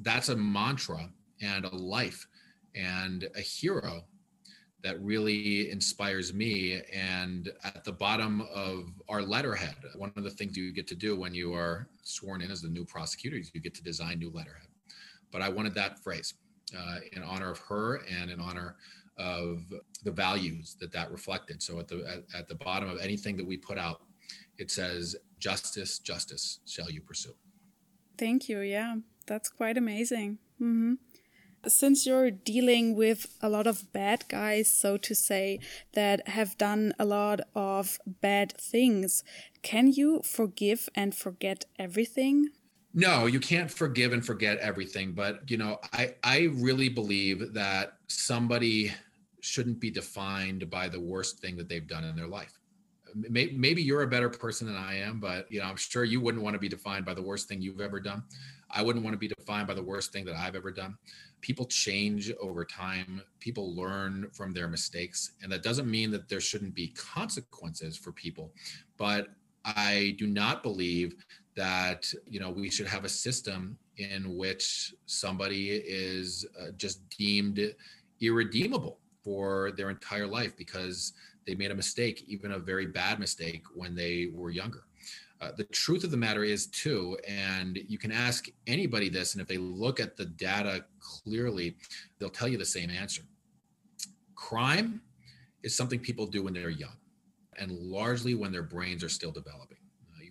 that's 0.00 0.28
a 0.28 0.36
mantra 0.36 1.08
and 1.40 1.64
a 1.64 1.74
life 1.74 2.26
and 2.74 3.26
a 3.36 3.40
hero 3.40 4.04
that 4.82 5.00
really 5.02 5.70
inspires 5.70 6.34
me. 6.34 6.82
And 6.92 7.50
at 7.64 7.84
the 7.84 7.92
bottom 7.92 8.42
of 8.52 8.92
our 9.08 9.22
letterhead, 9.22 9.76
one 9.96 10.12
of 10.16 10.24
the 10.24 10.30
things 10.30 10.56
you 10.56 10.72
get 10.72 10.86
to 10.88 10.94
do 10.94 11.16
when 11.16 11.34
you 11.34 11.54
are 11.54 11.88
sworn 12.02 12.42
in 12.42 12.50
as 12.50 12.60
the 12.60 12.68
new 12.68 12.84
prosecutor 12.84 13.36
is 13.36 13.50
you 13.54 13.60
get 13.60 13.74
to 13.74 13.82
design 13.82 14.18
new 14.18 14.30
letterhead 14.30 14.68
but 15.36 15.42
I 15.42 15.50
wanted 15.50 15.74
that 15.74 16.02
phrase 16.02 16.32
uh, 16.74 16.96
in 17.12 17.22
honor 17.22 17.50
of 17.50 17.58
her 17.68 17.96
and 18.10 18.30
in 18.30 18.40
honor 18.40 18.76
of 19.18 19.60
the 20.02 20.10
values 20.10 20.76
that 20.80 20.90
that 20.92 21.10
reflected. 21.10 21.62
So 21.62 21.78
at 21.78 21.88
the 21.88 21.98
at, 22.10 22.40
at 22.40 22.48
the 22.48 22.54
bottom 22.54 22.88
of 22.88 22.98
anything 23.02 23.36
that 23.36 23.46
we 23.46 23.58
put 23.58 23.76
out, 23.76 24.00
it 24.56 24.70
says 24.70 25.14
justice, 25.38 25.98
justice 25.98 26.60
shall 26.66 26.90
you 26.90 27.02
pursue. 27.02 27.34
Thank 28.16 28.48
you. 28.48 28.60
Yeah, 28.60 28.96
that's 29.26 29.50
quite 29.50 29.76
amazing. 29.76 30.38
Mm-hmm. 30.58 30.94
Since 31.68 32.06
you're 32.06 32.30
dealing 32.30 32.96
with 32.96 33.36
a 33.42 33.50
lot 33.50 33.66
of 33.66 33.92
bad 33.92 34.24
guys, 34.28 34.70
so 34.70 34.96
to 34.96 35.14
say, 35.14 35.60
that 35.92 36.28
have 36.28 36.56
done 36.56 36.94
a 36.98 37.04
lot 37.04 37.40
of 37.54 37.98
bad 38.06 38.54
things, 38.58 39.22
can 39.62 39.92
you 39.92 40.22
forgive 40.24 40.88
and 40.94 41.14
forget 41.14 41.66
everything? 41.78 42.48
No 42.96 43.26
you 43.26 43.38
can't 43.38 43.70
forgive 43.70 44.12
and 44.12 44.26
forget 44.26 44.58
everything 44.58 45.12
but 45.12 45.48
you 45.48 45.56
know 45.56 45.78
i 45.92 46.12
i 46.24 46.48
really 46.54 46.88
believe 46.88 47.52
that 47.52 47.98
somebody 48.08 48.92
shouldn't 49.46 49.78
be 49.78 49.90
defined 49.90 50.68
by 50.68 50.88
the 50.88 51.00
worst 51.00 51.38
thing 51.38 51.56
that 51.56 51.68
they've 51.68 51.86
done 51.86 52.04
in 52.04 52.16
their 52.16 52.26
life. 52.26 52.58
Maybe 53.14 53.80
you're 53.80 54.02
a 54.02 54.06
better 54.06 54.28
person 54.28 54.66
than 54.66 54.76
i 54.76 54.94
am 54.98 55.20
but 55.20 55.50
you 55.50 55.60
know 55.60 55.66
i'm 55.66 55.76
sure 55.76 56.04
you 56.04 56.20
wouldn't 56.20 56.42
want 56.42 56.54
to 56.54 56.60
be 56.60 56.68
defined 56.68 57.06
by 57.06 57.14
the 57.14 57.22
worst 57.22 57.48
thing 57.48 57.62
you've 57.62 57.80
ever 57.80 58.00
done. 58.00 58.24
I 58.70 58.82
wouldn't 58.82 59.04
want 59.04 59.14
to 59.14 59.18
be 59.18 59.28
defined 59.28 59.68
by 59.68 59.74
the 59.74 59.82
worst 59.82 60.12
thing 60.12 60.24
that 60.26 60.34
i've 60.34 60.56
ever 60.56 60.70
done. 60.70 60.98
People 61.40 61.66
change 61.66 62.32
over 62.40 62.64
time. 62.64 63.22
People 63.40 63.74
learn 63.74 64.28
from 64.32 64.52
their 64.52 64.68
mistakes 64.68 65.32
and 65.42 65.50
that 65.52 65.62
doesn't 65.62 65.90
mean 65.90 66.10
that 66.10 66.28
there 66.28 66.40
shouldn't 66.40 66.74
be 66.74 66.88
consequences 66.88 67.96
for 67.96 68.12
people 68.12 68.52
but 68.98 69.28
I 69.64 70.14
do 70.18 70.26
not 70.26 70.62
believe 70.62 71.16
that 71.56 72.12
you 72.26 72.38
know 72.38 72.50
we 72.50 72.70
should 72.70 72.86
have 72.86 73.04
a 73.04 73.08
system 73.08 73.78
in 73.96 74.36
which 74.36 74.94
somebody 75.06 75.70
is 75.70 76.46
uh, 76.60 76.70
just 76.76 77.08
deemed 77.10 77.74
irredeemable 78.20 78.98
for 79.24 79.72
their 79.72 79.90
entire 79.90 80.26
life 80.26 80.56
because 80.56 81.12
they 81.46 81.54
made 81.54 81.70
a 81.70 81.74
mistake, 81.74 82.24
even 82.26 82.52
a 82.52 82.58
very 82.58 82.86
bad 82.86 83.18
mistake 83.18 83.64
when 83.74 83.94
they 83.94 84.30
were 84.32 84.50
younger. 84.50 84.84
Uh, 85.40 85.52
the 85.56 85.64
truth 85.64 86.02
of 86.02 86.10
the 86.10 86.16
matter 86.16 86.44
is, 86.44 86.66
too, 86.68 87.16
and 87.28 87.78
you 87.88 87.98
can 87.98 88.10
ask 88.10 88.48
anybody 88.66 89.08
this, 89.08 89.34
and 89.34 89.42
if 89.42 89.46
they 89.46 89.58
look 89.58 90.00
at 90.00 90.16
the 90.16 90.24
data 90.24 90.84
clearly, 90.98 91.76
they'll 92.18 92.30
tell 92.30 92.48
you 92.48 92.56
the 92.56 92.64
same 92.64 92.90
answer. 92.90 93.22
Crime 94.34 95.00
is 95.62 95.76
something 95.76 95.98
people 95.98 96.26
do 96.26 96.42
when 96.42 96.54
they're 96.54 96.70
young 96.70 96.96
and 97.58 97.70
largely 97.70 98.34
when 98.34 98.52
their 98.52 98.62
brains 98.62 99.04
are 99.04 99.08
still 99.08 99.30
developing. 99.30 99.75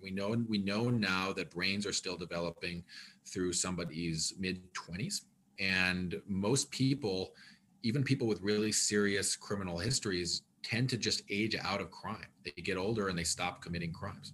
We 0.05 0.11
know 0.11 0.35
we 0.47 0.59
know 0.59 0.91
now 0.91 1.33
that 1.33 1.49
brains 1.49 1.83
are 1.87 1.91
still 1.91 2.15
developing 2.15 2.83
through 3.25 3.53
somebody's 3.53 4.35
mid 4.37 4.61
20s. 4.75 5.21
And 5.59 6.21
most 6.27 6.69
people, 6.69 7.33
even 7.81 8.03
people 8.03 8.27
with 8.27 8.39
really 8.41 8.71
serious 8.71 9.35
criminal 9.35 9.79
histories, 9.79 10.43
tend 10.61 10.91
to 10.91 10.97
just 10.97 11.23
age 11.31 11.55
out 11.59 11.81
of 11.81 11.89
crime. 11.89 12.27
They 12.43 12.61
get 12.61 12.77
older 12.77 13.07
and 13.07 13.17
they 13.17 13.23
stop 13.23 13.63
committing 13.63 13.91
crimes. 13.93 14.33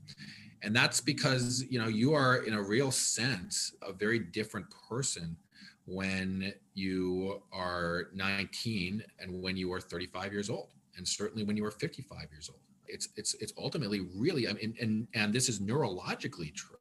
And 0.62 0.76
that's 0.76 1.00
because, 1.00 1.64
you 1.70 1.80
know, 1.80 1.88
you 1.88 2.14
are 2.14 2.44
in 2.44 2.54
a 2.54 2.62
real 2.62 2.92
sense 2.92 3.74
a 3.82 3.94
very 3.94 4.20
different 4.20 4.66
person 4.90 5.38
when 5.86 6.54
you 6.74 7.42
are 7.54 8.10
19 8.14 9.04
and 9.20 9.42
when 9.42 9.56
you 9.56 9.72
are 9.72 9.80
35 9.80 10.34
years 10.34 10.50
old 10.50 10.74
and 10.98 11.08
certainly 11.08 11.46
when 11.46 11.56
you 11.56 11.64
are 11.64 11.72
55 11.72 12.28
years 12.30 12.50
old 12.50 12.60
it's 12.92 13.10
it's 13.16 13.34
it's 13.36 13.54
ultimately 13.58 14.02
really 14.16 14.48
I 14.48 14.54
mean 14.54 14.76
and 14.80 15.08
and 15.14 15.34
this 15.34 15.50
is 15.50 15.60
neurologically 15.60 16.54
true 16.54 16.78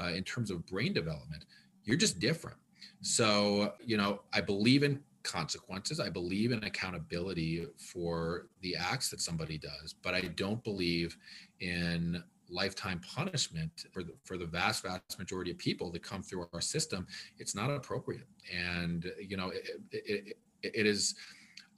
uh, 0.00 0.12
in 0.14 0.24
terms 0.24 0.50
of 0.50 0.66
brain 0.66 0.92
development. 0.92 1.44
You're 1.84 1.96
just 1.96 2.18
different. 2.18 2.58
So 3.00 3.74
you 3.84 3.96
know 3.96 4.20
i 4.32 4.40
believe 4.40 4.82
in 4.82 5.00
consequences. 5.22 6.00
I 6.00 6.08
believe 6.08 6.50
in 6.52 6.64
accountability 6.64 7.66
for 7.76 8.46
the 8.62 8.74
acts 8.76 9.10
that 9.10 9.20
somebody 9.20 9.58
does 9.58 9.94
but 10.02 10.14
i 10.14 10.22
don't 10.22 10.62
believe 10.64 11.16
in 11.60 12.22
lifetime 12.50 13.00
punishment 13.00 13.86
for 13.92 14.02
the, 14.02 14.12
for 14.24 14.36
the 14.36 14.46
vast 14.46 14.82
vast 14.82 15.18
majority 15.18 15.50
of 15.50 15.58
people 15.58 15.90
that 15.92 16.02
come 16.02 16.22
through 16.22 16.48
our 16.52 16.60
system. 16.60 17.06
It's 17.38 17.54
not 17.54 17.70
appropriate. 17.70 18.26
And 18.52 19.10
you 19.20 19.36
know 19.36 19.50
it, 19.50 19.70
it, 19.92 20.36
it 20.62 20.86
is 20.86 21.14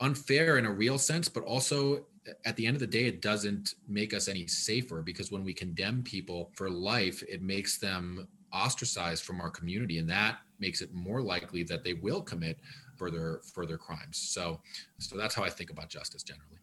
unfair 0.00 0.58
in 0.58 0.66
a 0.66 0.70
real 0.70 0.98
sense 0.98 1.28
but 1.28 1.44
also 1.44 2.04
at 2.44 2.56
the 2.56 2.66
end 2.66 2.76
of 2.76 2.80
the 2.80 2.86
day 2.86 3.06
it 3.06 3.20
doesn't 3.20 3.74
make 3.88 4.14
us 4.14 4.28
any 4.28 4.46
safer 4.46 5.02
because 5.02 5.32
when 5.32 5.44
we 5.44 5.52
condemn 5.52 6.02
people 6.02 6.50
for 6.54 6.70
life 6.70 7.22
it 7.28 7.42
makes 7.42 7.78
them 7.78 8.28
ostracized 8.52 9.24
from 9.24 9.40
our 9.40 9.50
community 9.50 9.98
and 9.98 10.08
that 10.08 10.38
makes 10.60 10.80
it 10.80 10.92
more 10.92 11.20
likely 11.20 11.62
that 11.62 11.82
they 11.82 11.94
will 11.94 12.22
commit 12.22 12.58
further 12.96 13.40
further 13.54 13.76
crimes 13.76 14.16
so 14.16 14.60
so 14.98 15.16
that's 15.16 15.34
how 15.34 15.42
i 15.42 15.50
think 15.50 15.70
about 15.70 15.88
justice 15.88 16.22
generally 16.22 16.58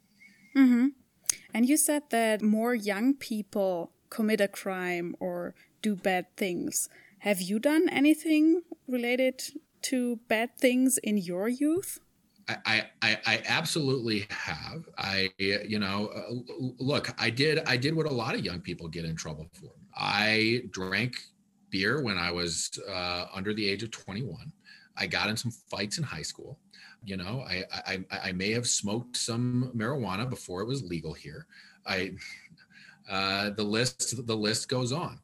mm-hmm. 0.56 0.88
and 1.54 1.67
you 1.67 1.76
said 1.76 2.04
that 2.10 2.41
more 2.41 2.74
young 2.74 3.13
people 3.13 3.91
commit 4.10 4.41
a 4.41 4.48
crime 4.48 5.15
or 5.19 5.54
do 5.82 5.95
bad 5.95 6.26
things. 6.36 6.89
Have 7.19 7.41
you 7.41 7.60
done 7.60 7.89
anything 7.89 8.62
related 8.88 9.43
to 9.84 10.19
bad 10.28 10.58
things 10.58 10.98
in 10.98 11.17
your 11.17 11.48
youth? 11.48 12.00
I, 12.66 12.86
I, 13.02 13.18
I 13.26 13.44
absolutely 13.48 14.26
have. 14.30 14.88
I, 14.98 15.30
you 15.38 15.80
know, 15.80 16.08
uh, 16.08 16.54
look, 16.80 17.14
I 17.22 17.30
did, 17.30 17.60
I 17.68 17.78
did 17.78 17.96
what 17.96 18.06
a 18.06 18.12
lot 18.12 18.34
of 18.34 18.44
young 18.44 18.60
people 18.60 18.88
get 18.88 19.06
in 19.06 19.16
trouble 19.16 19.48
for. 19.54 19.72
I 19.96 20.64
drank 20.72 21.18
beer 21.70 22.02
when 22.02 22.18
I 22.18 22.32
was 22.32 22.80
uh, 22.90 23.26
under 23.34 23.54
the 23.54 23.68
age 23.68 23.84
of 23.84 23.92
21. 23.92 24.52
I 24.98 25.08
got 25.08 25.30
in 25.30 25.38
some 25.38 25.52
fights 25.52 25.98
in 25.98 26.04
high 26.04 26.22
school. 26.22 26.58
You 27.06 27.18
know, 27.18 27.46
I, 27.48 27.64
I, 27.72 28.06
I 28.12 28.32
may 28.34 28.52
have 28.52 28.68
smoked 28.68 29.16
some 29.16 29.72
marijuana 29.76 30.30
before 30.30 30.62
it 30.62 30.68
was 30.68 30.84
legal 30.84 31.14
here. 31.14 31.46
I, 31.86 32.14
uh, 33.10 33.52
the 33.52 33.64
list 33.64 34.26
the 34.26 34.36
list 34.36 34.70
goes 34.70 34.92
on. 34.92 35.20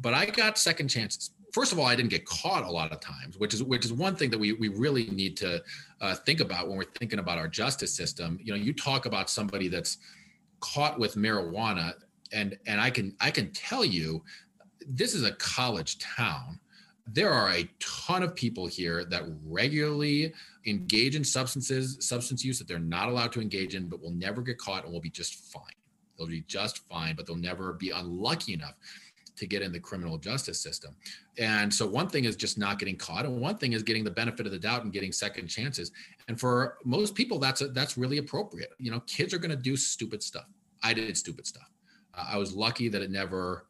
But 0.00 0.14
I 0.14 0.26
got 0.26 0.58
second 0.58 0.88
chances. 0.88 1.30
First 1.52 1.72
of 1.72 1.78
all, 1.78 1.86
I 1.86 1.96
didn't 1.96 2.10
get 2.10 2.24
caught 2.24 2.64
a 2.64 2.70
lot 2.70 2.92
of 2.92 3.00
times, 3.00 3.38
which 3.38 3.54
is 3.54 3.62
which 3.62 3.84
is 3.84 3.92
one 3.92 4.16
thing 4.16 4.30
that 4.30 4.38
we 4.38 4.52
we 4.52 4.68
really 4.68 5.06
need 5.10 5.36
to 5.38 5.62
uh, 6.00 6.14
think 6.14 6.40
about 6.40 6.68
when 6.68 6.76
we're 6.76 6.84
thinking 6.98 7.18
about 7.18 7.38
our 7.38 7.48
justice 7.48 7.94
system. 7.94 8.38
You 8.42 8.52
know, 8.52 8.58
you 8.58 8.72
talk 8.72 9.06
about 9.06 9.30
somebody 9.30 9.68
that's 9.68 9.98
caught 10.60 10.98
with 10.98 11.16
marijuana, 11.16 11.94
and 12.32 12.58
and 12.66 12.80
I 12.80 12.90
can 12.90 13.14
I 13.20 13.30
can 13.30 13.50
tell 13.52 13.84
you, 13.84 14.22
this 14.86 15.14
is 15.14 15.24
a 15.24 15.32
college 15.32 15.98
town 15.98 16.60
there 17.12 17.32
are 17.32 17.50
a 17.50 17.68
ton 17.80 18.22
of 18.22 18.36
people 18.36 18.68
here 18.68 19.04
that 19.06 19.24
regularly 19.44 20.32
engage 20.66 21.16
in 21.16 21.24
substances 21.24 21.96
substance 21.98 22.44
use 22.44 22.58
that 22.58 22.68
they're 22.68 22.78
not 22.78 23.08
allowed 23.08 23.32
to 23.32 23.40
engage 23.40 23.74
in 23.74 23.88
but 23.88 24.00
will 24.00 24.12
never 24.12 24.42
get 24.42 24.58
caught 24.58 24.84
and 24.84 24.92
will 24.92 25.00
be 25.00 25.10
just 25.10 25.34
fine 25.50 25.72
They'll 26.20 26.28
be 26.28 26.42
just 26.42 26.86
fine, 26.86 27.16
but 27.16 27.26
they'll 27.26 27.36
never 27.36 27.72
be 27.72 27.90
unlucky 27.90 28.52
enough 28.52 28.74
to 29.40 29.46
get 29.46 29.62
in 29.62 29.72
the 29.72 29.80
criminal 29.80 30.18
justice 30.18 30.60
system. 30.60 30.94
And 31.38 31.72
so 31.72 31.86
one 31.86 32.08
thing 32.08 32.24
is 32.24 32.36
just 32.36 32.58
not 32.58 32.78
getting 32.78 32.96
caught, 32.96 33.24
and 33.24 33.40
one 33.40 33.56
thing 33.56 33.72
is 33.72 33.82
getting 33.82 34.04
the 34.04 34.10
benefit 34.10 34.44
of 34.44 34.52
the 34.52 34.58
doubt 34.58 34.84
and 34.84 34.92
getting 34.92 35.12
second 35.12 35.48
chances. 35.48 35.92
And 36.28 36.38
for 36.38 36.76
most 36.84 37.14
people, 37.14 37.38
that's 37.38 37.62
a, 37.62 37.68
that's 37.68 37.96
really 37.96 38.18
appropriate. 38.18 38.70
You 38.78 38.90
know, 38.90 39.00
kids 39.00 39.32
are 39.32 39.38
going 39.38 39.50
to 39.50 39.56
do 39.56 39.76
stupid 39.76 40.22
stuff. 40.22 40.44
I 40.82 40.92
did 40.92 41.16
stupid 41.16 41.46
stuff. 41.46 41.70
Uh, 42.14 42.26
I 42.32 42.36
was 42.36 42.54
lucky 42.54 42.88
that 42.90 43.00
it 43.00 43.10
never 43.10 43.64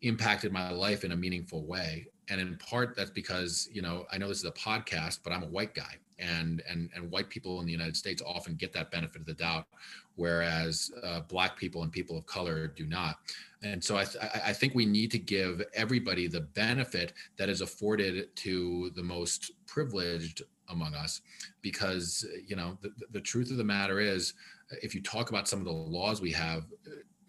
impacted 0.00 0.50
my 0.50 0.70
life 0.70 1.04
in 1.04 1.12
a 1.12 1.16
meaningful 1.16 1.64
way. 1.66 2.06
And 2.28 2.40
in 2.40 2.56
part, 2.56 2.96
that's 2.96 3.10
because 3.10 3.68
you 3.70 3.82
know 3.82 4.06
I 4.10 4.16
know 4.16 4.28
this 4.28 4.38
is 4.38 4.46
a 4.46 4.52
podcast, 4.52 5.18
but 5.22 5.34
I'm 5.34 5.42
a 5.42 5.48
white 5.48 5.74
guy, 5.74 5.96
and 6.18 6.62
and 6.70 6.88
and 6.94 7.10
white 7.10 7.28
people 7.28 7.60
in 7.60 7.66
the 7.66 7.72
United 7.72 7.96
States 7.96 8.22
often 8.24 8.54
get 8.54 8.72
that 8.72 8.90
benefit 8.90 9.20
of 9.20 9.26
the 9.26 9.34
doubt, 9.34 9.66
whereas 10.14 10.90
uh, 11.02 11.20
black 11.20 11.58
people 11.58 11.82
and 11.82 11.92
people 11.92 12.16
of 12.16 12.24
color 12.24 12.68
do 12.68 12.86
not. 12.86 13.16
And 13.62 13.82
so 13.82 13.96
I, 13.96 14.04
th- 14.04 14.24
I 14.44 14.52
think 14.52 14.74
we 14.74 14.86
need 14.86 15.10
to 15.12 15.18
give 15.18 15.62
everybody 15.74 16.26
the 16.26 16.40
benefit 16.40 17.12
that 17.36 17.48
is 17.48 17.60
afforded 17.60 18.34
to 18.36 18.90
the 18.96 19.02
most 19.02 19.52
privileged 19.66 20.42
among 20.68 20.94
us, 20.94 21.20
because 21.60 22.26
you 22.46 22.56
know 22.56 22.78
the, 22.80 22.90
the 23.10 23.20
truth 23.20 23.50
of 23.50 23.56
the 23.56 23.64
matter 23.64 24.00
is, 24.00 24.34
if 24.82 24.94
you 24.94 25.02
talk 25.02 25.30
about 25.30 25.48
some 25.48 25.58
of 25.58 25.64
the 25.64 25.72
laws 25.72 26.20
we 26.20 26.32
have, 26.32 26.64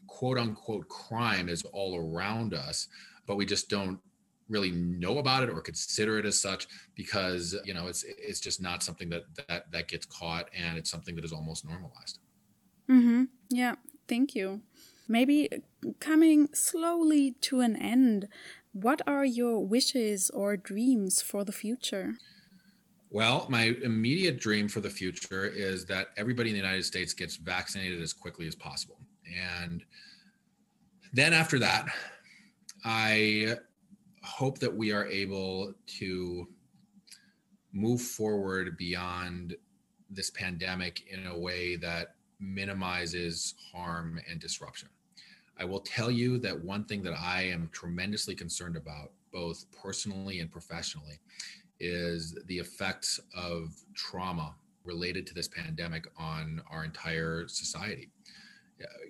quote 0.08 0.38
unquote 0.38 0.88
crime 0.88 1.50
is 1.50 1.64
all 1.72 1.98
around 1.98 2.54
us, 2.54 2.88
but 3.28 3.36
we 3.36 3.46
just 3.46 3.70
don't 3.70 4.00
really 4.50 4.72
know 4.72 5.20
about 5.20 5.44
it 5.44 5.50
or 5.50 5.62
consider 5.62 6.20
it 6.20 6.26
as 6.26 6.40
such 6.40 6.68
because 6.96 7.56
you 7.64 7.74
know 7.74 7.88
it's 7.88 8.04
it's 8.04 8.40
just 8.40 8.62
not 8.62 8.84
something 8.84 9.10
that 9.10 9.24
that 9.48 9.72
that 9.72 9.88
gets 9.88 10.06
caught 10.06 10.50
and 10.56 10.78
it's 10.78 10.90
something 10.90 11.16
that 11.16 11.26
is 11.26 11.32
almost 11.32 11.66
normalized. 11.66 12.20
Mm-hmm. 12.90 13.24
Yeah. 13.50 13.76
Thank 14.08 14.36
you. 14.36 14.62
Maybe 15.08 15.50
coming 16.00 16.50
slowly 16.54 17.36
to 17.42 17.60
an 17.60 17.76
end 17.76 18.28
what 18.72 19.02
are 19.06 19.26
your 19.26 19.60
wishes 19.66 20.30
or 20.32 20.58
dreams 20.58 21.22
for 21.22 21.44
the 21.44 21.52
future 21.52 22.16
well, 23.14 23.46
my 23.48 23.76
immediate 23.84 24.40
dream 24.40 24.68
for 24.68 24.82
the 24.82 24.90
future 24.90 25.46
is 25.46 25.86
that 25.86 26.08
everybody 26.18 26.50
in 26.50 26.56
the 26.56 26.62
United 26.62 26.84
States 26.84 27.14
gets 27.14 27.36
vaccinated 27.36 28.02
as 28.02 28.12
quickly 28.12 28.48
as 28.48 28.56
possible. 28.56 28.98
And 29.62 29.84
then 31.14 31.32
after 31.32 31.60
that, 31.60 31.86
I 32.84 33.58
hope 34.24 34.58
that 34.58 34.76
we 34.76 34.92
are 34.92 35.06
able 35.06 35.76
to 36.00 36.48
move 37.72 38.02
forward 38.02 38.78
beyond 38.78 39.56
this 40.10 40.32
pandemic 40.32 41.04
in 41.08 41.28
a 41.28 41.38
way 41.38 41.76
that 41.76 42.16
minimizes 42.40 43.54
harm 43.72 44.20
and 44.28 44.40
disruption. 44.40 44.90
I 45.60 45.66
will 45.66 45.80
tell 45.80 46.10
you 46.10 46.38
that 46.40 46.64
one 46.64 46.86
thing 46.86 47.04
that 47.04 47.14
I 47.14 47.44
am 47.44 47.70
tremendously 47.72 48.36
concerned 48.36 48.76
about, 48.76 49.12
both 49.32 49.66
personally 49.72 50.40
and 50.40 50.52
professionally, 50.52 51.20
is 51.80 52.38
the 52.48 52.58
effects 52.58 53.20
of 53.36 53.74
trauma 53.94 54.56
related 54.84 55.26
to 55.28 55.34
this 55.34 55.48
pandemic 55.48 56.08
on 56.18 56.62
our 56.70 56.84
entire 56.84 57.48
society. 57.48 58.10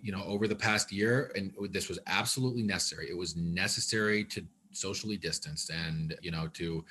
You 0.04 0.12
know, 0.12 0.24
over 0.26 0.48
the 0.48 0.56
past 0.56 0.92
year, 0.92 1.32
and 1.36 1.52
this 1.72 1.90
was 1.90 1.98
absolutely 2.06 2.62
necessary, 2.62 3.10
it 3.10 3.18
was 3.18 3.36
necessary 3.36 4.24
to 4.26 4.46
socially 4.72 5.18
distance 5.18 5.70
and 5.70 6.16
you 6.22 6.32
know 6.32 6.48
to 6.48 6.84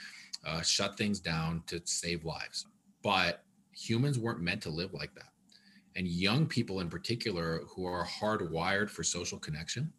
uh, 0.44 0.62
shut 0.62 0.96
things 0.96 1.20
down 1.20 1.62
to 1.66 1.80
save 1.84 2.24
lives. 2.24 2.66
But 3.02 3.44
humans 3.72 4.18
weren't 4.18 4.40
meant 4.40 4.62
to 4.62 4.70
live 4.70 4.94
like 4.94 5.14
that 5.14 5.31
and 5.96 6.06
young 6.08 6.46
people 6.46 6.80
in 6.80 6.88
particular 6.88 7.62
who 7.68 7.84
are 7.86 8.04
hardwired 8.04 8.90
for 8.90 9.02
social 9.02 9.38
connection 9.38 9.92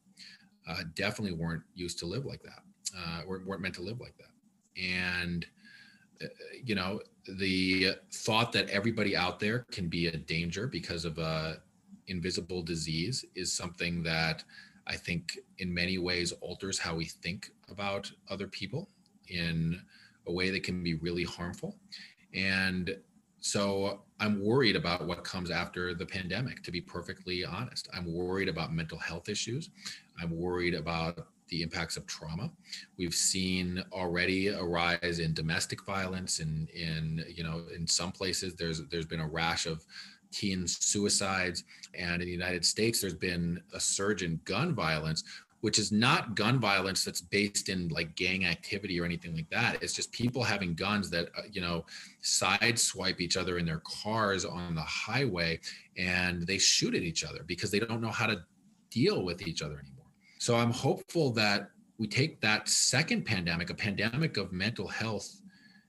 uh, 0.68 0.84
definitely 0.96 1.36
weren't 1.36 1.64
used 1.76 2.00
to 2.00 2.06
live 2.06 2.26
like 2.26 2.42
that 2.42 2.64
uh, 2.98 3.22
weren't, 3.28 3.46
weren't 3.46 3.62
meant 3.62 3.76
to 3.76 3.82
live 3.82 4.00
like 4.00 4.16
that 4.18 4.82
and 4.82 5.46
uh, 6.22 6.28
you 6.64 6.76
know 6.76 7.00
the 7.38 7.96
thought 8.12 8.52
that 8.52 8.70
everybody 8.70 9.16
out 9.16 9.40
there 9.40 9.66
can 9.72 9.88
be 9.88 10.08
a 10.08 10.18
danger 10.18 10.68
because 10.68 11.06
of 11.06 11.18
a 11.18 11.58
invisible 12.08 12.62
disease 12.62 13.26
is 13.36 13.52
something 13.52 14.04
that 14.04 14.44
I 14.88 14.96
think 14.96 15.40
in 15.60 15.74
many 15.74 15.98
ways 15.98 16.32
alters 16.42 16.78
how 16.78 16.96
we 16.96 17.06
think 17.06 17.52
about 17.70 18.12
other 18.30 18.48
people 18.48 18.90
in 19.30 19.82
a 20.28 20.32
way 20.32 20.50
that 20.50 20.64
can 20.64 20.84
be 20.84 20.96
really 20.96 21.24
harmful. 21.24 21.78
And 22.34 22.96
so 23.44 24.00
I'm 24.22 24.42
worried 24.42 24.78
about 24.78 25.06
what 25.06 25.26
comes 25.26 25.52
after 25.52 25.94
the 25.94 26.06
pandemic, 26.06 26.64
to 26.64 26.72
be 26.72 26.80
perfectly 26.80 27.44
honest. 27.44 27.90
I'm 27.94 28.12
worried 28.12 28.48
about 28.48 28.72
mental 28.72 28.98
health 28.98 29.28
issues. 29.28 29.70
I'm 30.22 30.32
worried 30.32 30.74
about 30.74 31.28
the 31.50 31.62
impacts 31.62 31.98
of 31.98 32.08
trauma. 32.08 32.50
We've 32.98 33.14
seen 33.14 33.84
already 33.91 34.48
a 34.48 34.64
rise 34.64 35.20
in 35.20 35.34
domestic 35.34 35.84
violence 35.84 36.39
and 36.39 36.70
in, 36.70 37.20
in, 37.20 37.26
you 37.36 37.44
know, 37.44 37.64
in 37.76 37.86
some 37.86 38.14
places 38.14 38.56
there's 38.56 38.82
there's 38.88 39.06
been 39.06 39.20
a 39.20 39.28
rash 39.28 39.66
of 39.66 39.86
teen 40.32 40.66
suicides. 40.66 41.66
And 41.94 42.22
in 42.22 42.28
the 42.28 42.34
United 42.34 42.64
States, 42.64 43.02
there's 43.02 43.14
been 43.14 43.62
a 43.74 43.80
surge 43.80 44.24
in 44.24 44.39
gun 44.46 44.74
violence, 44.74 45.26
which 45.64 45.80
is 45.80 45.93
not 45.93 46.36
gun 46.36 46.59
violence 46.59 47.05
that's 47.05 47.22
based 47.22 47.70
in 47.70 47.88
like 47.88 48.14
gang 48.18 48.45
activity 48.45 48.99
or 48.99 49.05
anything 49.05 49.34
like 49.34 49.49
that. 49.49 49.82
It's 49.82 49.93
just 49.93 50.11
people 50.11 50.43
having 50.43 50.74
guns 50.74 51.09
that, 51.11 51.30
uh, 51.38 51.43
you 51.49 51.61
know, 51.61 51.86
sideswipe 52.22 53.22
each 53.22 53.38
other 53.38 53.57
in 53.57 53.66
their 53.66 53.82
cars 53.86 54.43
on 54.43 54.76
the 54.76 54.82
highway 54.82 55.61
and 55.97 56.45
they 56.45 56.57
shoot 56.57 56.93
at 56.95 57.01
each 57.01 57.24
other 57.24 57.45
because 57.47 57.72
they 57.72 57.80
don't 57.80 58.01
know 58.01 58.11
how 58.11 58.26
to 58.26 58.43
deal 58.89 59.24
with 59.24 59.47
each 59.47 59.61
other 59.61 59.80
anymore. 59.80 60.07
So 60.38 60.57
I'm 60.57 60.72
hopeful 60.72 61.32
that 61.32 61.70
we 61.97 62.07
take 62.07 62.41
that 62.41 62.68
second 62.68 63.24
pandemic, 63.24 63.70
a 63.70 63.74
pandemic 63.74 64.36
of 64.36 64.51
mental 64.51 64.89
health, 64.89 65.39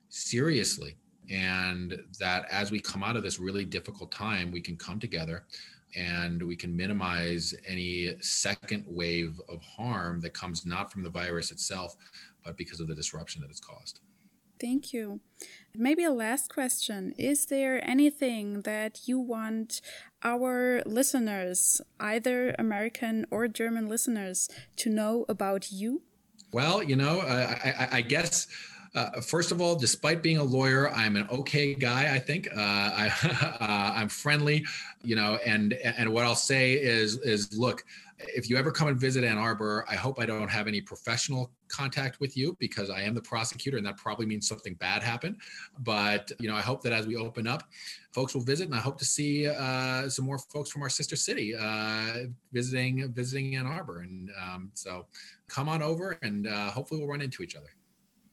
seriously. 0.09 0.95
And 1.33 2.01
that 2.21 2.47
as 2.49 2.71
we 2.71 2.79
come 2.79 3.03
out 3.03 3.17
of 3.17 3.25
this 3.25 3.41
really 3.41 3.65
difficult 3.65 4.13
time, 4.13 4.53
we 4.53 4.61
can 4.61 4.77
come 4.77 5.01
together 5.01 5.47
and 5.97 6.43
we 6.43 6.57
can 6.57 6.77
minimize 6.77 7.55
any 7.67 8.15
second 8.21 8.85
wave 8.87 9.41
of 9.49 9.63
harm 9.63 10.21
that 10.21 10.35
comes 10.35 10.67
not 10.67 10.93
from 10.93 11.03
the 11.03 11.11
virus 11.11 11.51
itself, 11.51 11.97
but 12.45 12.57
because 12.57 12.81
of 12.81 12.89
the 12.89 12.95
disruption 12.95 13.41
that 13.43 13.51
it's 13.51 13.61
caused. 13.61 14.01
Thank 14.61 14.93
you. 14.93 15.21
Maybe 15.75 16.05
a 16.05 16.11
last 16.11 16.49
question. 16.49 17.13
Is 17.19 17.47
there 17.47 17.87
anything 17.89 18.63
that 18.63 19.01
you 19.07 19.19
want 19.19 19.81
our 20.23 20.83
listeners, 20.87 21.81
either 21.99 22.55
American 22.59 23.27
or 23.31 23.49
German 23.49 23.89
listeners, 23.89 24.49
to 24.77 24.91
know 24.91 25.27
about 25.29 25.73
you? 25.73 26.03
Well, 26.53 26.83
you 26.83 26.95
know, 26.95 27.21
uh, 27.21 27.57
I, 27.65 27.89
I, 27.99 28.01
guess. 28.01 28.47
Uh, 28.95 29.21
first 29.21 29.51
of 29.51 29.61
all, 29.61 29.75
despite 29.75 30.23
being 30.23 30.39
a 30.39 30.45
lawyer, 30.45 30.91
I'm 30.91 31.17
an 31.17 31.27
okay 31.31 31.75
guy. 31.75 32.15
I 32.15 32.19
think 32.19 32.49
uh, 32.57 32.61
I, 32.61 33.93
am 34.01 34.09
friendly, 34.09 34.65
you 35.03 35.17
know, 35.17 35.39
and 35.45 35.73
and 35.73 36.13
what 36.13 36.25
I'll 36.25 36.37
say 36.37 36.75
is 36.75 37.19
is 37.19 37.59
look, 37.59 37.85
if 38.19 38.49
you 38.49 38.57
ever 38.57 38.71
come 38.71 38.89
and 38.89 38.99
visit 38.99 39.25
Ann 39.25 39.39
Arbor, 39.39 39.85
I 39.89 39.97
hope 39.97 40.21
I 40.21 40.27
don't 40.27 40.49
have 40.49 40.69
any 40.69 40.81
professional 40.81 41.51
contact 41.69 42.21
with 42.21 42.37
you 42.37 42.57
because 42.61 42.91
I 42.91 43.03
am 43.03 43.15
the 43.15 43.23
prosecutor 43.23 43.77
and 43.77 43.87
that 43.87 43.97
probably 43.97 44.27
means 44.27 44.47
something 44.47 44.75
bad 44.75 45.03
happened. 45.03 45.37
But, 45.81 46.31
you 46.39 46.49
know, 46.49 46.55
I 46.55 46.61
hope 46.61 46.83
that 46.83 46.93
as 46.93 47.07
we 47.07 47.17
open 47.17 47.47
up, 47.47 47.65
folks 48.13 48.35
will 48.35 48.43
visit 48.43 48.67
and 48.67 48.75
I 48.75 48.81
hope 48.81 48.99
to 48.99 49.05
see 49.05 49.49
uh, 49.49 50.09
some 50.09 50.25
more 50.25 50.39
folks 50.39 50.71
from 50.71 50.83
our 50.83 50.89
sister 50.89 51.17
city 51.17 51.55
uh, 51.59 52.27
visiting, 52.53 53.13
visiting 53.13 53.57
Ann 53.57 53.67
Arbor. 53.67 54.01
And 54.01 54.31
um, 54.41 54.71
so 54.75 55.07
come 55.49 55.69
on 55.69 55.83
over 55.83 56.19
and 56.23 56.47
uh, 56.47 56.71
hopefully 56.71 57.01
we'll 57.01 57.11
run 57.11 57.21
into 57.21 57.43
each 57.43 57.57
other. 57.57 57.71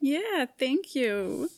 Yeah, 0.01 0.45
thank 0.57 0.95
you. 0.95 1.49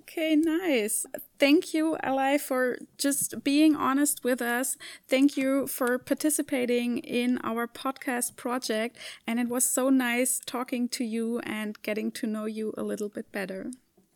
Okay, 0.00 0.36
nice. 0.36 1.06
Thank 1.38 1.72
you, 1.72 1.96
Eli, 2.06 2.38
for 2.38 2.78
just 2.98 3.42
being 3.42 3.74
honest 3.74 4.22
with 4.22 4.42
us. 4.42 4.76
Thank 5.08 5.36
you 5.36 5.66
for 5.66 5.98
participating 5.98 6.98
in 6.98 7.38
our 7.42 7.66
podcast 7.66 8.36
project. 8.36 8.96
And 9.26 9.40
it 9.40 9.48
was 9.48 9.64
so 9.64 9.90
nice 9.90 10.40
talking 10.44 10.88
to 10.90 11.04
you 11.04 11.40
and 11.40 11.80
getting 11.82 12.10
to 12.12 12.26
know 12.26 12.44
you 12.44 12.74
a 12.76 12.82
little 12.82 13.08
bit 13.08 13.32
better. 13.32 13.70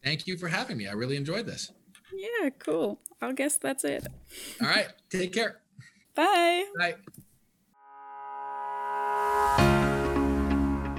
Thank 0.05 0.27
you 0.27 0.37
for 0.37 0.49
having 0.49 0.77
me. 0.77 0.87
I 0.87 0.93
really 0.93 1.17
enjoyed 1.17 1.47
this. 1.47 1.73
Yeah, 2.15 2.51
cool. 2.59 3.01
I 3.21 3.33
guess 3.33 3.57
that's 3.57 3.85
it. 3.85 4.07
All 4.61 4.69
right. 4.69 4.89
Take 5.11 5.33
care. 5.33 5.61
Bye. 6.15 6.65
Bye. 6.79 6.95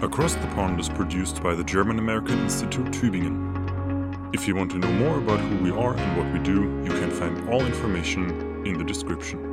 Across 0.01 0.35
the 0.35 0.47
Pond 0.55 0.79
is 0.79 0.87
produced 0.87 1.43
by 1.43 1.53
the 1.53 1.63
German 1.65 1.99
American 1.99 2.39
Institute 2.39 2.85
Tübingen. 2.85 4.33
If 4.33 4.47
you 4.47 4.55
want 4.55 4.71
to 4.71 4.77
know 4.77 4.91
more 4.93 5.17
about 5.17 5.41
who 5.41 5.57
we 5.57 5.71
are 5.71 5.93
and 5.93 6.17
what 6.17 6.31
we 6.31 6.39
do, 6.39 6.61
you 6.85 6.91
can 7.01 7.11
find 7.11 7.49
all 7.49 7.65
information 7.65 8.65
in 8.65 8.77
the 8.77 8.85
description. 8.85 9.48